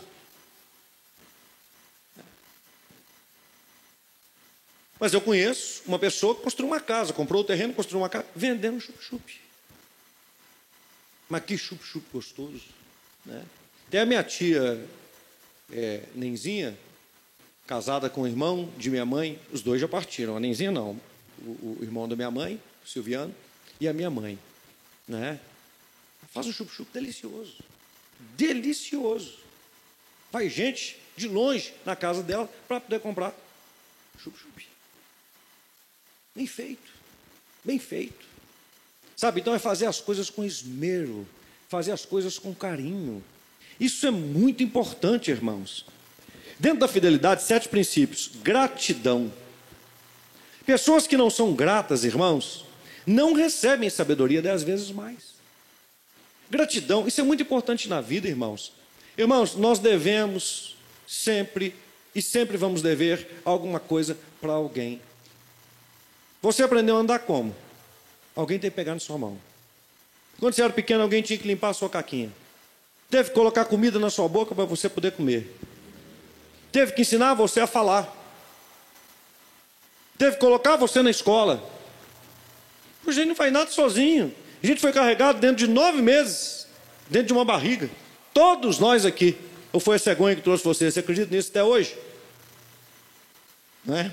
[5.00, 8.26] Mas eu conheço uma pessoa que construiu uma casa, comprou o terreno, construiu uma casa,
[8.34, 9.40] vendendo chup-chup.
[11.28, 12.64] Mas que chup-chup gostoso.
[13.24, 13.44] Né?
[13.86, 14.84] Até a minha tia
[15.72, 16.76] é, Nenzinha,
[17.66, 20.36] casada com o irmão de minha mãe, os dois já partiram.
[20.36, 21.00] A Nenzinha não,
[21.40, 23.34] o, o irmão da minha mãe, Silviano,
[23.80, 24.38] e a minha mãe.
[25.06, 25.38] Né?
[26.32, 27.58] Faz um chup-chup delicioso.
[28.36, 29.38] Delicioso.
[30.32, 33.34] Vai gente de longe na casa dela para poder comprar
[34.18, 34.67] chup-chup.
[36.38, 36.92] Bem feito.
[37.64, 38.24] Bem feito.
[39.16, 41.26] Sabe, então é fazer as coisas com esmero,
[41.68, 43.24] fazer as coisas com carinho.
[43.80, 45.84] Isso é muito importante, irmãos.
[46.56, 49.32] Dentro da fidelidade, sete princípios: gratidão.
[50.64, 52.64] Pessoas que não são gratas, irmãos,
[53.04, 55.34] não recebem sabedoria dez vezes mais.
[56.48, 58.72] Gratidão, isso é muito importante na vida, irmãos.
[59.16, 61.74] Irmãos, nós devemos sempre
[62.14, 65.00] e sempre vamos dever alguma coisa para alguém.
[66.40, 67.54] Você aprendeu a andar como?
[68.34, 69.38] Alguém tem que pegar na sua mão.
[70.38, 72.30] Quando você era pequeno, alguém tinha que limpar a sua caquinha.
[73.10, 75.52] Teve que colocar comida na sua boca para você poder comer.
[76.70, 78.14] Teve que ensinar você a falar.
[80.16, 81.62] Teve que colocar você na escola.
[83.06, 84.32] A gente não faz nada sozinho.
[84.62, 86.66] A gente foi carregado dentro de nove meses,
[87.08, 87.88] dentro de uma barriga.
[88.32, 89.36] Todos nós aqui.
[89.72, 90.90] Ou foi a cegonha que trouxe você?
[90.90, 91.96] Você acredita nisso até hoje?
[93.84, 94.12] Não é?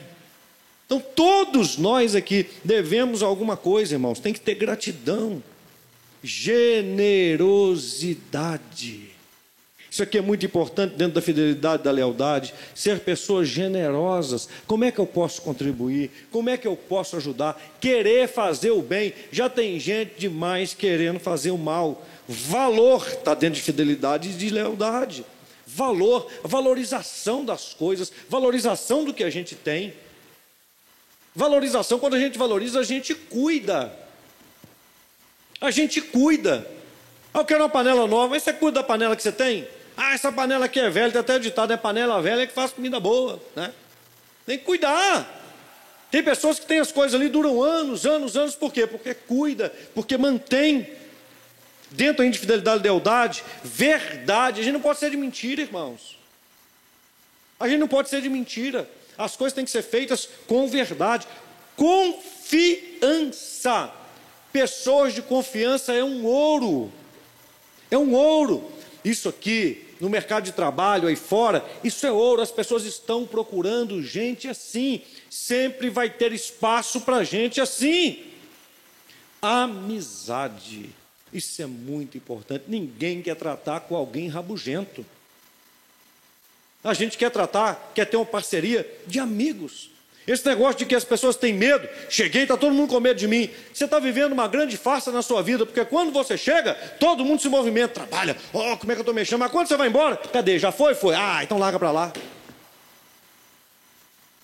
[0.85, 4.19] Então, todos nós aqui devemos alguma coisa, irmãos.
[4.19, 5.43] Tem que ter gratidão,
[6.23, 9.15] generosidade.
[9.95, 14.49] Isso aqui é muito importante dentro da fidelidade, da lealdade, ser pessoas generosas.
[14.67, 16.11] Como é que eu posso contribuir?
[16.29, 17.57] Como é que eu posso ajudar?
[17.79, 19.13] Querer fazer o bem.
[19.31, 22.05] Já tem gente demais querendo fazer o mal.
[22.27, 25.23] Valor está dentro de fidelidade e de lealdade.
[25.65, 29.93] Valor, valorização das coisas, valorização do que a gente tem.
[31.35, 33.91] Valorização, quando a gente valoriza, a gente cuida.
[35.59, 36.65] A gente cuida.
[37.33, 39.67] Ah, eu quero uma panela nova, mas você cuida da panela que você tem?
[39.97, 42.99] Ah, essa panela aqui é velha, tem até ditado, é panela velha que faz comida
[42.99, 43.73] boa, né?
[44.45, 45.43] Tem que cuidar.
[46.09, 48.87] Tem pessoas que têm as coisas ali, duram anos, anos, anos, por quê?
[48.87, 50.89] Porque cuida, porque mantém
[51.91, 54.61] dentro da infidelidade e lealdade, verdade.
[54.61, 56.17] A gente não pode ser de mentira, irmãos.
[57.59, 58.87] A gente não pode ser de mentira.
[59.17, 61.27] As coisas têm que ser feitas com verdade.
[61.75, 62.81] Confiança.
[64.51, 66.91] Pessoas de confiança é um ouro.
[67.91, 68.71] É um ouro.
[69.03, 74.01] Isso aqui no mercado de trabalho aí fora, isso é ouro, as pessoas estão procurando
[74.03, 78.23] gente assim, sempre vai ter espaço para gente assim.
[79.41, 80.89] Amizade,
[81.31, 82.65] isso é muito importante.
[82.67, 85.05] Ninguém quer tratar com alguém rabugento.
[86.85, 89.89] A gente quer tratar, quer ter uma parceria de amigos.
[90.27, 93.27] Esse negócio de que as pessoas têm medo, cheguei, está todo mundo com medo de
[93.27, 93.49] mim.
[93.73, 97.41] Você está vivendo uma grande farsa na sua vida, porque quando você chega, todo mundo
[97.41, 98.37] se movimenta, trabalha.
[98.53, 99.39] Oh, como é que eu estou mexendo?
[99.39, 100.59] Mas quando você vai embora, cadê?
[100.59, 100.93] Já foi?
[100.93, 101.15] Foi.
[101.15, 102.13] Ah, então larga para lá.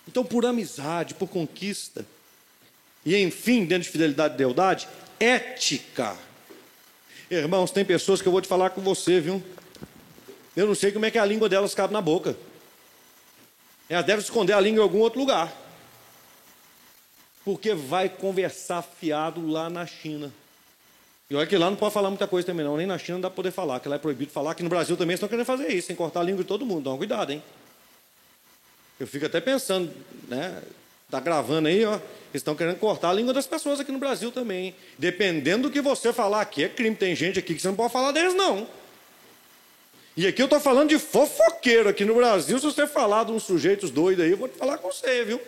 [0.07, 2.03] Então, por amizade, por conquista,
[3.05, 4.87] e enfim, dentro de fidelidade e lealdade,
[5.19, 6.17] ética.
[7.29, 9.43] Irmãos, tem pessoas que eu vou te falar com você, viu?
[10.55, 12.35] Eu não sei como é que a língua delas cabe na boca.
[13.89, 15.51] Elas devem esconder a língua em algum outro lugar
[17.43, 20.31] porque vai conversar fiado lá na China.
[21.29, 22.75] E olha que lá não pode falar muita coisa também, não.
[22.75, 24.51] Nem na China não dá para poder falar, que lá é proibido falar.
[24.51, 26.91] Aqui no Brasil também estão querendo fazer isso, sem cortar a língua de todo mundo.
[26.91, 27.41] Um cuidado, hein?
[28.99, 29.91] Eu fico até pensando,
[30.27, 30.61] né?
[31.05, 31.99] Está gravando aí, ó.
[32.33, 34.67] Estão querendo cortar a língua das pessoas aqui no Brasil também.
[34.67, 34.75] Hein?
[34.97, 36.95] Dependendo do que você falar aqui, é crime.
[36.95, 38.67] Tem gente aqui que você não pode falar deles, não.
[40.21, 41.89] E aqui eu estou falando de fofoqueiro.
[41.89, 44.77] Aqui no Brasil, se você falar de uns sujeitos doidos aí, eu vou te falar
[44.77, 45.41] com você, viu?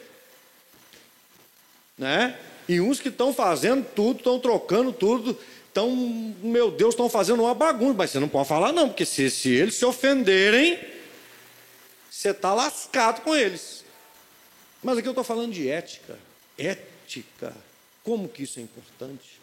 [1.95, 2.39] né?
[2.67, 5.95] E uns que estão fazendo tudo, estão trocando tudo, estão,
[6.41, 7.93] meu Deus, estão fazendo uma bagunça.
[7.93, 10.79] Mas você não pode falar, não, porque se, se eles se ofenderem,
[12.09, 13.85] você está lascado com eles.
[14.81, 16.17] Mas aqui eu estou falando de ética.
[16.57, 17.55] Ética.
[18.03, 19.39] Como que isso é importante?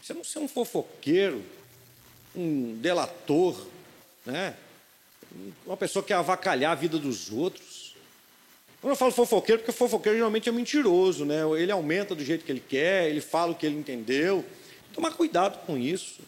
[0.00, 1.44] Você não ser um fofoqueiro,
[2.36, 3.66] um delator,
[4.24, 4.54] né?
[5.64, 7.94] uma pessoa que quer avacalhar a vida dos outros.
[8.80, 11.40] Quando eu falo fofoqueiro, porque fofoqueiro geralmente é mentiroso, né?
[11.58, 14.44] Ele aumenta do jeito que ele quer, ele fala o que ele entendeu.
[14.92, 16.20] Tomar cuidado com isso.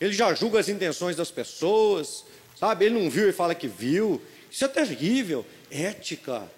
[0.00, 2.24] Ele já julga as intenções das pessoas,
[2.58, 2.84] sabe?
[2.84, 4.20] Ele não viu e fala que viu.
[4.50, 5.46] Isso é terrível.
[5.70, 6.50] Ética.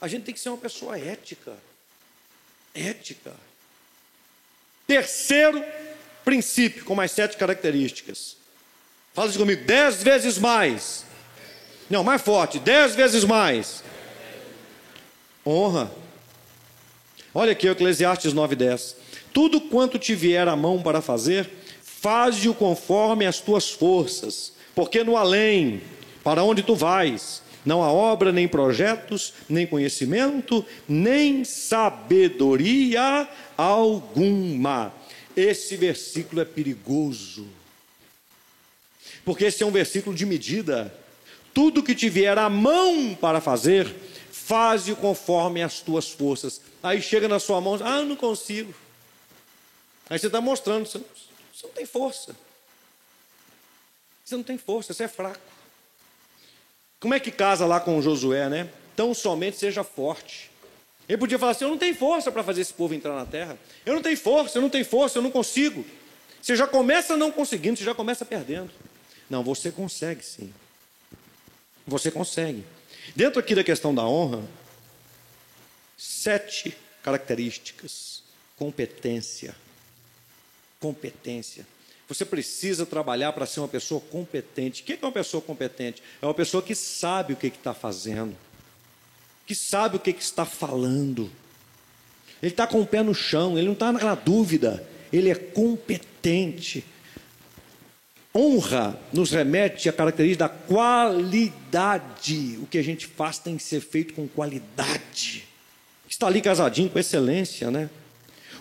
[0.00, 1.56] A gente tem que ser uma pessoa ética.
[2.74, 3.32] Ética.
[4.86, 5.64] Terceiro
[6.24, 8.36] princípio, com mais sete características.
[9.14, 11.04] Fala isso comigo, dez vezes mais.
[11.90, 13.82] Não, mais forte, dez vezes mais.
[15.44, 15.90] Honra.
[17.34, 18.94] Olha aqui, Eclesiastes 9,10.
[19.32, 21.50] Tudo quanto te vier a mão para fazer,
[21.82, 25.82] faze-o conforme as tuas forças, porque no além,
[26.22, 34.92] para onde tu vais, não há obra, nem projetos, nem conhecimento, nem sabedoria alguma.
[35.36, 37.48] Esse versículo é perigoso,
[39.24, 40.94] porque esse é um versículo de medida.
[41.54, 43.94] Tudo que te vier à mão para fazer,
[44.30, 46.60] faze conforme as tuas forças.
[46.82, 48.74] Aí chega na sua mão, ah, eu não consigo.
[50.08, 51.06] Aí você está mostrando, você não,
[51.54, 52.36] você não tem força.
[54.24, 55.40] Você não tem força, você é fraco.
[57.00, 58.70] Como é que casa lá com Josué, né?
[58.94, 60.51] Tão somente seja forte.
[61.08, 63.58] Ele podia falar assim: Eu não tenho força para fazer esse povo entrar na terra.
[63.84, 65.84] Eu não tenho força, eu não tenho força, eu não consigo.
[66.40, 68.70] Você já começa não conseguindo, você já começa perdendo.
[69.28, 70.52] Não, você consegue sim.
[71.86, 72.64] Você consegue.
[73.14, 74.42] Dentro aqui da questão da honra,
[75.96, 78.22] sete características:
[78.56, 79.54] competência.
[80.80, 81.66] Competência.
[82.08, 84.82] Você precisa trabalhar para ser uma pessoa competente.
[84.82, 86.02] O que é uma pessoa competente?
[86.20, 88.36] É uma pessoa que sabe o que está fazendo
[89.46, 91.30] que sabe o que, que está falando.
[92.42, 96.84] Ele está com o pé no chão, ele não está na dúvida, ele é competente.
[98.34, 102.00] Honra nos remete à característica da qualidade.
[102.62, 105.44] O que a gente faz tem que ser feito com qualidade.
[106.08, 107.90] Está ali casadinho com excelência, né?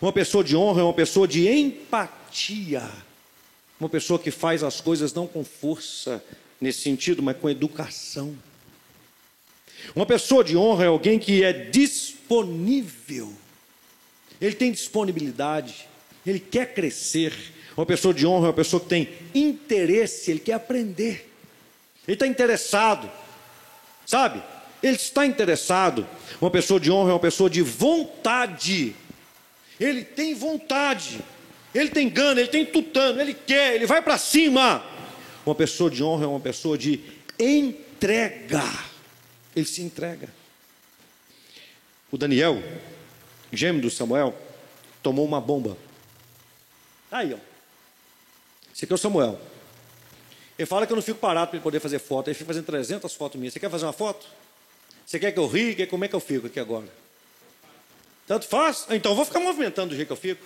[0.02, 2.90] Uma pessoa de honra é uma pessoa de empatia.
[3.80, 6.24] Uma pessoa que faz as coisas não com força,
[6.60, 8.36] nesse sentido, mas com educação.
[9.96, 13.34] Uma pessoa de honra é alguém que é disponível.
[14.40, 15.88] Ele tem disponibilidade,
[16.26, 17.34] ele quer crescer.
[17.76, 21.30] Uma pessoa de honra é uma pessoa que tem interesse, ele quer aprender.
[22.08, 23.10] Ele está interessado,
[24.06, 24.42] sabe?
[24.82, 26.08] Ele está interessado.
[26.40, 28.96] Uma pessoa de honra é uma pessoa de vontade.
[29.80, 31.20] Ele tem vontade.
[31.74, 34.84] Ele tem gana, ele tem tutano, ele quer, ele vai para cima.
[35.46, 37.00] Uma pessoa de honra é uma pessoa de
[37.40, 38.64] entrega.
[39.56, 40.30] Ele se entrega.
[42.12, 42.62] O Daniel,
[43.52, 44.36] gêmeo do Samuel,
[45.02, 45.78] tomou uma bomba.
[47.12, 47.38] Aí, ó.
[48.74, 49.40] Esse aqui é o Samuel.
[50.58, 52.28] Ele fala que eu não fico parado para ele poder fazer foto.
[52.28, 53.54] Ele fica fazendo 300 fotos minhas.
[53.54, 54.28] Você quer fazer uma foto?
[55.06, 55.88] Você quer que eu rie?
[55.88, 56.88] Como é que eu fico aqui agora?
[58.28, 58.86] Tanto faz?
[58.90, 60.46] Então vou ficar movimentando do jeito que eu fico.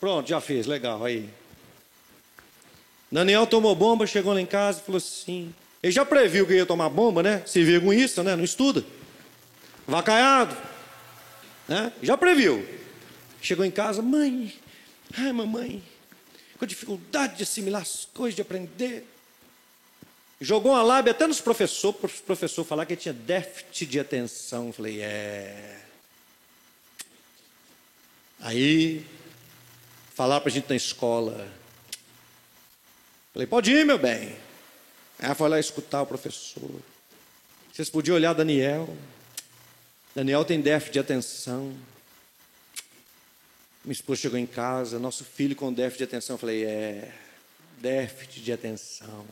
[0.00, 1.04] Pronto, já fez, legal.
[1.04, 1.28] Aí.
[3.10, 6.64] Daniel tomou bomba, chegou lá em casa e falou assim: ele já previu que ia
[6.64, 7.42] tomar bomba, né?
[7.44, 8.36] Se vergonhista, né?
[8.36, 8.84] Não estuda.
[9.86, 10.56] Vacaiado.
[11.66, 11.92] Né?
[12.02, 12.66] Já previu.
[13.40, 14.54] Chegou em casa, mãe,
[15.18, 15.82] ai mamãe,
[16.56, 19.04] com dificuldade de assimilar as coisas, de aprender.
[20.40, 23.98] Jogou uma lábia até nos professores, para o professor falar que ele tinha déficit de
[23.98, 24.68] atenção.
[24.68, 25.80] Eu falei, é.
[28.40, 29.04] Aí,
[30.14, 31.48] falar para a gente na escola.
[33.32, 34.36] Falei, pode ir, meu bem.
[35.18, 36.70] Ela foi lá escutar o professor.
[37.72, 38.88] Vocês podiam olhar Daniel.
[40.14, 41.74] Daniel tem déficit de atenção.
[43.84, 46.34] Minha esposa chegou em casa, nosso filho com déficit de atenção.
[46.34, 47.12] Eu falei, é,
[47.78, 49.26] déficit de atenção.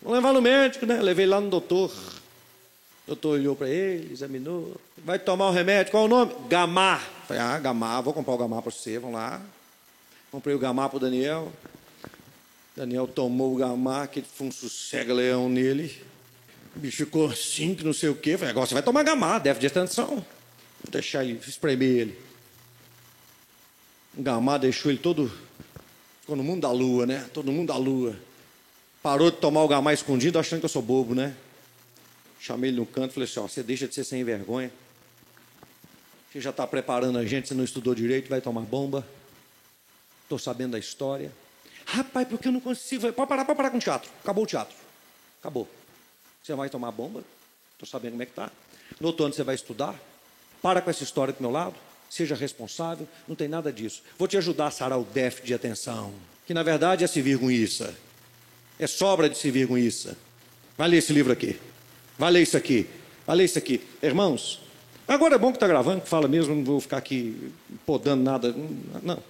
[0.00, 1.02] Vamos levar no médico, né?
[1.02, 1.90] Levei lá no doutor.
[1.90, 4.80] O doutor olhou para ele, examinou.
[4.98, 6.34] Vai tomar o remédio, qual é o nome?
[6.48, 7.00] Gamar.
[7.26, 9.42] Falei, ah, Gamar, vou comprar o Gamar para você, vamos lá.
[10.30, 11.52] Comprei o Gamar para o Daniel.
[12.76, 16.00] Daniel tomou o gamar, que foi um sossega-leão nele.
[16.74, 18.36] O bicho ficou assim, que não sei o quê.
[18.36, 20.06] Falei, agora você vai tomar gamar, deve de atenção.
[20.06, 22.18] Vou deixar ele, espremer ele.
[24.16, 25.30] O gamar deixou ele todo.
[26.20, 27.28] Ficou no mundo da lua, né?
[27.32, 28.16] Todo mundo da lua.
[29.02, 31.34] Parou de tomar o gamar escondido, achando que eu sou bobo, né?
[32.38, 34.70] Chamei ele no canto falei assim: ó, você deixa de ser sem vergonha.
[36.30, 39.06] Você já está preparando a gente, você não estudou direito, vai tomar bomba.
[40.22, 41.32] Estou sabendo da história.
[41.92, 43.12] Rapaz, porque eu não consigo.
[43.12, 44.08] Pode parar, pode parar com o teatro.
[44.22, 44.76] Acabou o teatro.
[45.40, 45.68] Acabou.
[46.42, 47.24] Você vai tomar bomba?
[47.72, 48.50] Estou sabendo como é que está.
[49.00, 49.94] No outro ano você vai estudar?
[50.62, 51.74] Para com essa história do meu lado.
[52.08, 54.02] seja responsável, não tem nada disso.
[54.18, 56.12] Vou te ajudar a sarar o déficit de atenção,
[56.44, 57.88] que na verdade é servir com isso.
[58.78, 60.16] É sobra de servir com isso.
[60.76, 61.58] Vai ler esse livro aqui.
[62.18, 62.88] Vai ler isso aqui.
[63.26, 63.80] Vai ler isso aqui.
[64.02, 64.60] Irmãos,
[65.06, 67.52] agora é bom que está gravando, que fala mesmo, não vou ficar aqui
[67.86, 68.54] podando nada.
[69.02, 69.22] Não.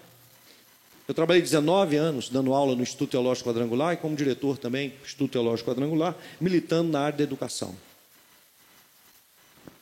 [1.11, 5.04] Eu trabalhei 19 anos dando aula no Instituto Teológico Quadrangular e como diretor também do
[5.04, 7.74] Instituto Teológico Quadrangular, militando na área da educação.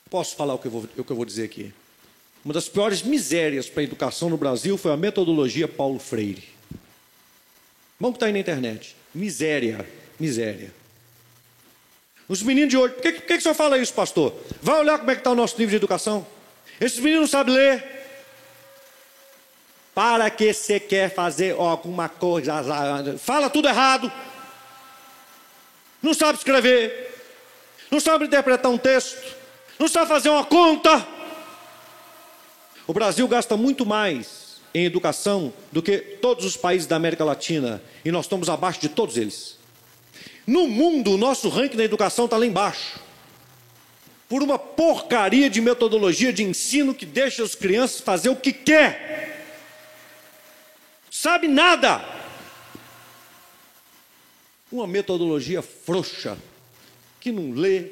[0.08, 1.70] Posso falar o que eu vou, o que eu vou dizer aqui?
[2.42, 6.48] Uma das piores misérias para a educação no Brasil foi a metodologia Paulo Freire.
[8.00, 8.96] Vamos que está aí na internet.
[9.14, 9.86] Miséria,
[10.18, 10.72] miséria.
[12.26, 14.34] Os meninos de hoje, por que, por que, que o senhor fala isso, pastor?
[14.62, 16.26] Vai olhar como é que está o nosso nível de educação.
[16.80, 17.97] Esses meninos não sabem ler,
[19.98, 22.54] para que você quer fazer alguma coisa,
[23.18, 24.12] fala tudo errado,
[26.00, 27.20] não sabe escrever,
[27.90, 29.20] não sabe interpretar um texto,
[29.76, 31.04] não sabe fazer uma conta.
[32.86, 37.82] O Brasil gasta muito mais em educação do que todos os países da América Latina
[38.04, 39.58] e nós estamos abaixo de todos eles.
[40.46, 43.00] No mundo, o nosso ranking da educação está lá embaixo.
[44.28, 49.37] Por uma porcaria de metodologia de ensino que deixa as crianças fazer o que quer
[51.20, 52.04] sabe nada.
[54.70, 56.38] Uma metodologia frouxa,
[57.18, 57.90] que não lê,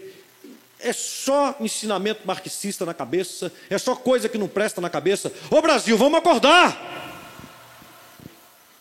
[0.78, 5.32] é só ensinamento marxista na cabeça, é só coisa que não presta na cabeça.
[5.50, 6.76] Ô Brasil, vamos acordar!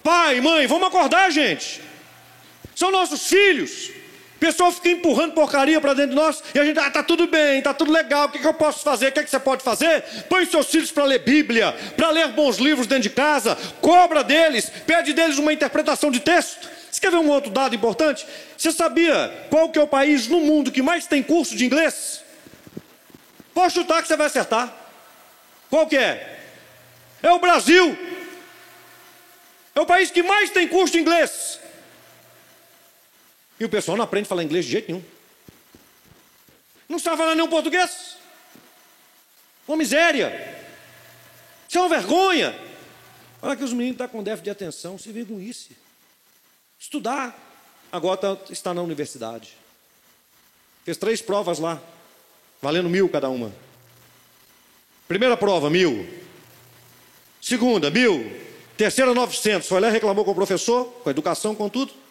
[0.04, 1.82] Pai, mãe, vamos acordar, gente!
[2.76, 3.92] São nossos filhos.
[4.36, 7.26] O pessoal fica empurrando porcaria para dentro de nós e a gente, ah, tá tudo
[7.26, 9.08] bem, tá tudo legal, o que, que eu posso fazer?
[9.08, 10.04] O que, que você pode fazer?
[10.28, 14.70] Põe seus filhos para ler Bíblia, para ler bons livros dentro de casa, cobra deles,
[14.86, 16.70] pede deles uma interpretação de texto.
[16.92, 18.26] Você quer ver um outro dado importante?
[18.58, 22.22] Você sabia qual que é o país no mundo que mais tem curso de inglês?
[23.54, 24.74] Pode chutar que você vai acertar.
[25.70, 26.40] Qual que é?
[27.24, 27.98] É o Brasil.
[29.74, 31.45] É o país que mais tem curso de inglês.
[33.60, 35.04] E o pessoal não aprende a falar inglês de jeito nenhum.
[36.90, 38.18] Não sabe falar nenhum português.
[39.68, 40.64] Uma miséria.
[41.68, 42.58] Isso é uma vergonha.
[43.42, 45.70] Olha que os meninos estão com déficit de atenção, se isso.
[46.80, 47.36] Estudar.
[47.92, 49.58] Agora tá, está na universidade.
[50.84, 51.82] Fez três provas lá,
[52.62, 53.52] valendo mil cada uma.
[55.08, 56.08] Primeira prova, mil.
[57.42, 58.32] Segunda, mil.
[58.78, 59.68] Terceira, novecentos.
[59.68, 62.05] Foi lá e reclamou com o professor, com a educação, com tudo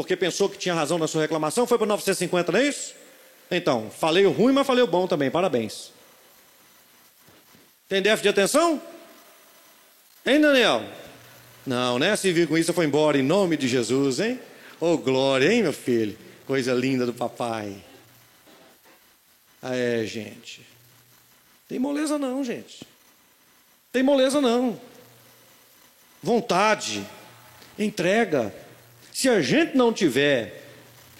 [0.00, 2.94] porque pensou que tinha razão na sua reclamação, foi para 950, não é isso?
[3.50, 5.92] Então, falei o ruim, mas falei o bom também, parabéns.
[7.86, 8.80] Tem déficit de atenção?
[10.24, 10.82] Hein, Daniel?
[11.66, 12.16] Não, né?
[12.16, 14.40] Se vir com isso, foi embora em nome de Jesus, hein?
[14.80, 16.16] Oh, glória, hein, meu filho?
[16.46, 17.76] Coisa linda do papai.
[19.60, 20.66] Ah, é, gente.
[21.68, 22.86] Tem moleza não, gente.
[23.92, 24.80] Tem moleza não.
[26.22, 27.06] Vontade,
[27.78, 28.50] entrega,
[29.12, 30.62] se a gente não tiver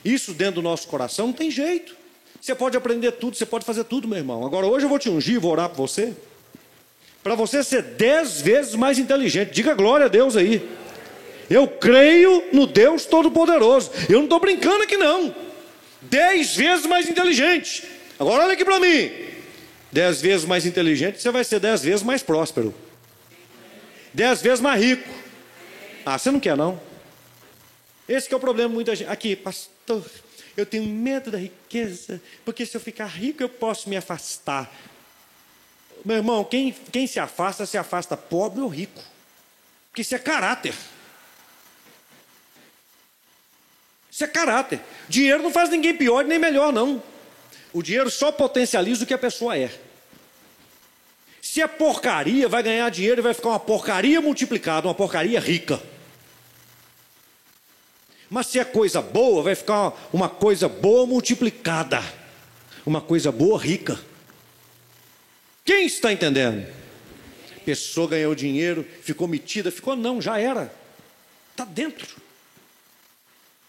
[0.05, 1.95] isso dentro do nosso coração, não tem jeito.
[2.41, 4.47] Você pode aprender tudo, você pode fazer tudo, meu irmão.
[4.47, 6.14] Agora, hoje eu vou te ungir, vou orar por você.
[7.22, 9.53] Para você ser dez vezes mais inteligente.
[9.53, 10.66] Diga glória a Deus aí.
[11.51, 13.91] Eu creio no Deus Todo-Poderoso.
[14.09, 15.34] Eu não estou brincando aqui, não.
[16.01, 17.84] Dez vezes mais inteligente.
[18.18, 19.11] Agora, olha aqui para mim.
[19.93, 22.72] Dez vezes mais inteligente, você vai ser dez vezes mais próspero.
[24.14, 25.09] Dez vezes mais rico.
[26.07, 26.80] Ah, você não quer, não?
[28.11, 29.09] Esse é o problema muita gente.
[29.09, 30.05] Aqui, pastor,
[30.57, 34.69] eu tenho medo da riqueza, porque se eu ficar rico eu posso me afastar.
[36.05, 39.01] Meu irmão, quem, quem se afasta, se afasta pobre ou rico.
[39.89, 40.75] Porque isso é caráter.
[44.11, 44.81] Isso é caráter.
[45.09, 47.01] Dinheiro não faz ninguém pior nem melhor, não.
[47.73, 49.71] O dinheiro só potencializa o que a pessoa é.
[51.41, 55.81] Se é porcaria, vai ganhar dinheiro e vai ficar uma porcaria multiplicada, uma porcaria rica.
[58.31, 62.01] Mas se é coisa boa, vai ficar uma coisa boa multiplicada,
[62.87, 64.01] uma coisa boa rica.
[65.64, 66.72] Quem está entendendo?
[67.64, 70.72] Pessoa ganhou dinheiro, ficou metida, ficou não, já era.
[71.51, 72.16] Está dentro.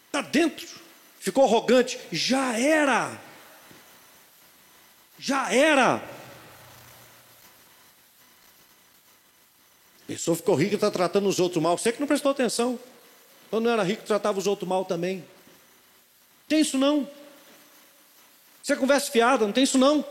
[0.06, 0.68] Está dentro.
[1.18, 3.20] Ficou arrogante, já era.
[5.18, 6.02] Já era.
[10.06, 11.76] Pessoa ficou rica e está tratando os outros mal.
[11.76, 12.78] Você que não prestou atenção.
[13.52, 15.22] Quando não era rico, tratava os outros mal também.
[16.48, 17.06] Tem isso não.
[18.62, 20.02] Você conversa fiada, não tem isso não.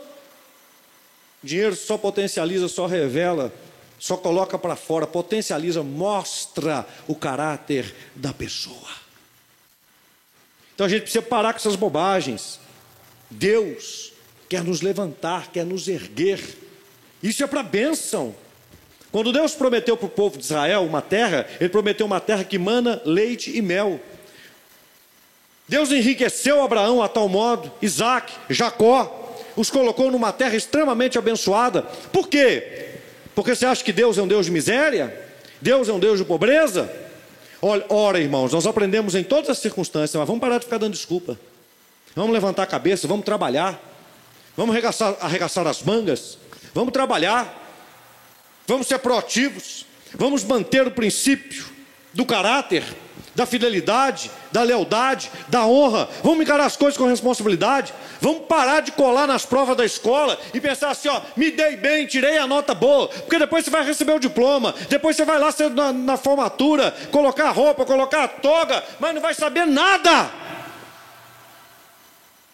[1.42, 3.52] Dinheiro só potencializa, só revela,
[3.98, 8.90] só coloca para fora, potencializa, mostra o caráter da pessoa.
[10.72, 12.60] Então a gente precisa parar com essas bobagens.
[13.28, 14.12] Deus
[14.48, 16.40] quer nos levantar, quer nos erguer.
[17.20, 18.36] Isso é para bênção.
[19.12, 22.58] Quando Deus prometeu para o povo de Israel uma terra, Ele prometeu uma terra que
[22.58, 24.00] mana leite e mel.
[25.68, 31.82] Deus enriqueceu Abraão a tal modo, Isaac, Jacó, os colocou numa terra extremamente abençoada.
[32.10, 32.88] Por quê?
[33.34, 35.14] Porque você acha que Deus é um Deus de miséria?
[35.60, 36.90] Deus é um Deus de pobreza?
[37.60, 40.94] Olha, ora, irmãos, nós aprendemos em todas as circunstâncias, mas vamos parar de ficar dando
[40.94, 41.38] desculpa.
[42.16, 43.80] Vamos levantar a cabeça, vamos trabalhar.
[44.56, 46.38] Vamos arregaçar, arregaçar as mangas.
[46.74, 47.61] Vamos trabalhar.
[48.72, 49.84] Vamos ser proativos.
[50.14, 51.66] Vamos manter o princípio
[52.14, 52.82] do caráter
[53.34, 56.08] da fidelidade, da lealdade, da honra.
[56.22, 57.92] Vamos encarar as coisas com responsabilidade.
[58.18, 62.06] Vamos parar de colar nas provas da escola e pensar assim: ó, me dei bem,
[62.06, 65.50] tirei a nota boa, porque depois você vai receber o diploma, depois você vai lá
[65.74, 70.30] na, na formatura, colocar a roupa, colocar a toga, mas não vai saber nada.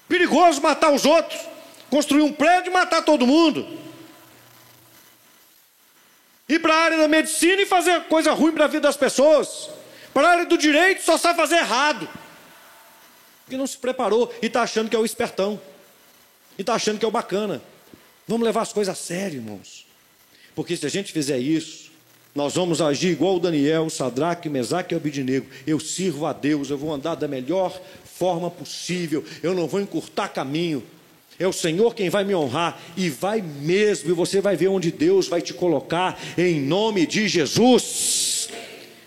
[0.09, 1.41] Perigoso matar os outros,
[1.89, 3.87] construir um prédio e matar todo mundo.
[6.49, 9.69] Ir para a área da medicina e fazer coisa ruim para a vida das pessoas.
[10.15, 12.09] Para a área do direito só sabe fazer errado.
[13.45, 15.61] Porque não se preparou e está achando que é o espertão.
[16.57, 17.63] E está achando que é o bacana.
[18.27, 19.87] Vamos levar as coisas a sério, irmãos.
[20.55, 21.91] Porque se a gente fizer isso,
[22.35, 25.47] nós vamos agir igual o Daniel, Sadraque, Mesaque e Abidinego.
[25.67, 30.29] Eu sirvo a Deus, eu vou andar da melhor forma possível, eu não vou encurtar
[30.29, 30.85] caminho.
[31.39, 34.91] É o Senhor quem vai me honrar e vai mesmo, e você vai ver onde
[34.91, 38.49] Deus vai te colocar em nome de Jesus.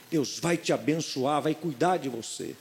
[0.09, 2.55] Deus vai te abençoar, vai cuidar de você.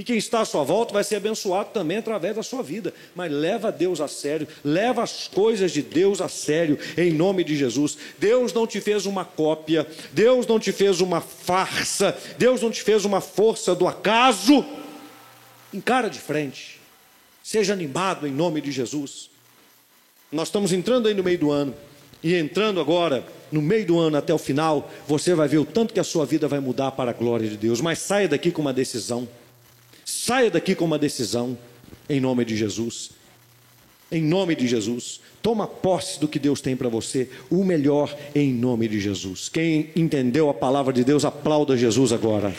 [0.00, 2.94] E quem está à sua volta vai ser abençoado também através da sua vida.
[3.14, 7.54] Mas leva Deus a sério, leva as coisas de Deus a sério, em nome de
[7.54, 7.98] Jesus.
[8.18, 12.82] Deus não te fez uma cópia, Deus não te fez uma farsa, Deus não te
[12.82, 14.64] fez uma força do acaso.
[15.70, 16.79] Encara de frente,
[17.42, 19.30] seja animado em nome de Jesus.
[20.30, 21.74] Nós estamos entrando aí no meio do ano.
[22.22, 25.94] E entrando agora, no meio do ano até o final, você vai ver o tanto
[25.94, 27.80] que a sua vida vai mudar para a glória de Deus.
[27.80, 29.26] Mas saia daqui com uma decisão.
[30.04, 31.56] Saia daqui com uma decisão,
[32.08, 33.10] em nome de Jesus.
[34.12, 35.20] Em nome de Jesus.
[35.42, 39.48] Toma posse do que Deus tem para você, o melhor em nome de Jesus.
[39.48, 42.54] Quem entendeu a palavra de Deus, aplauda Jesus agora.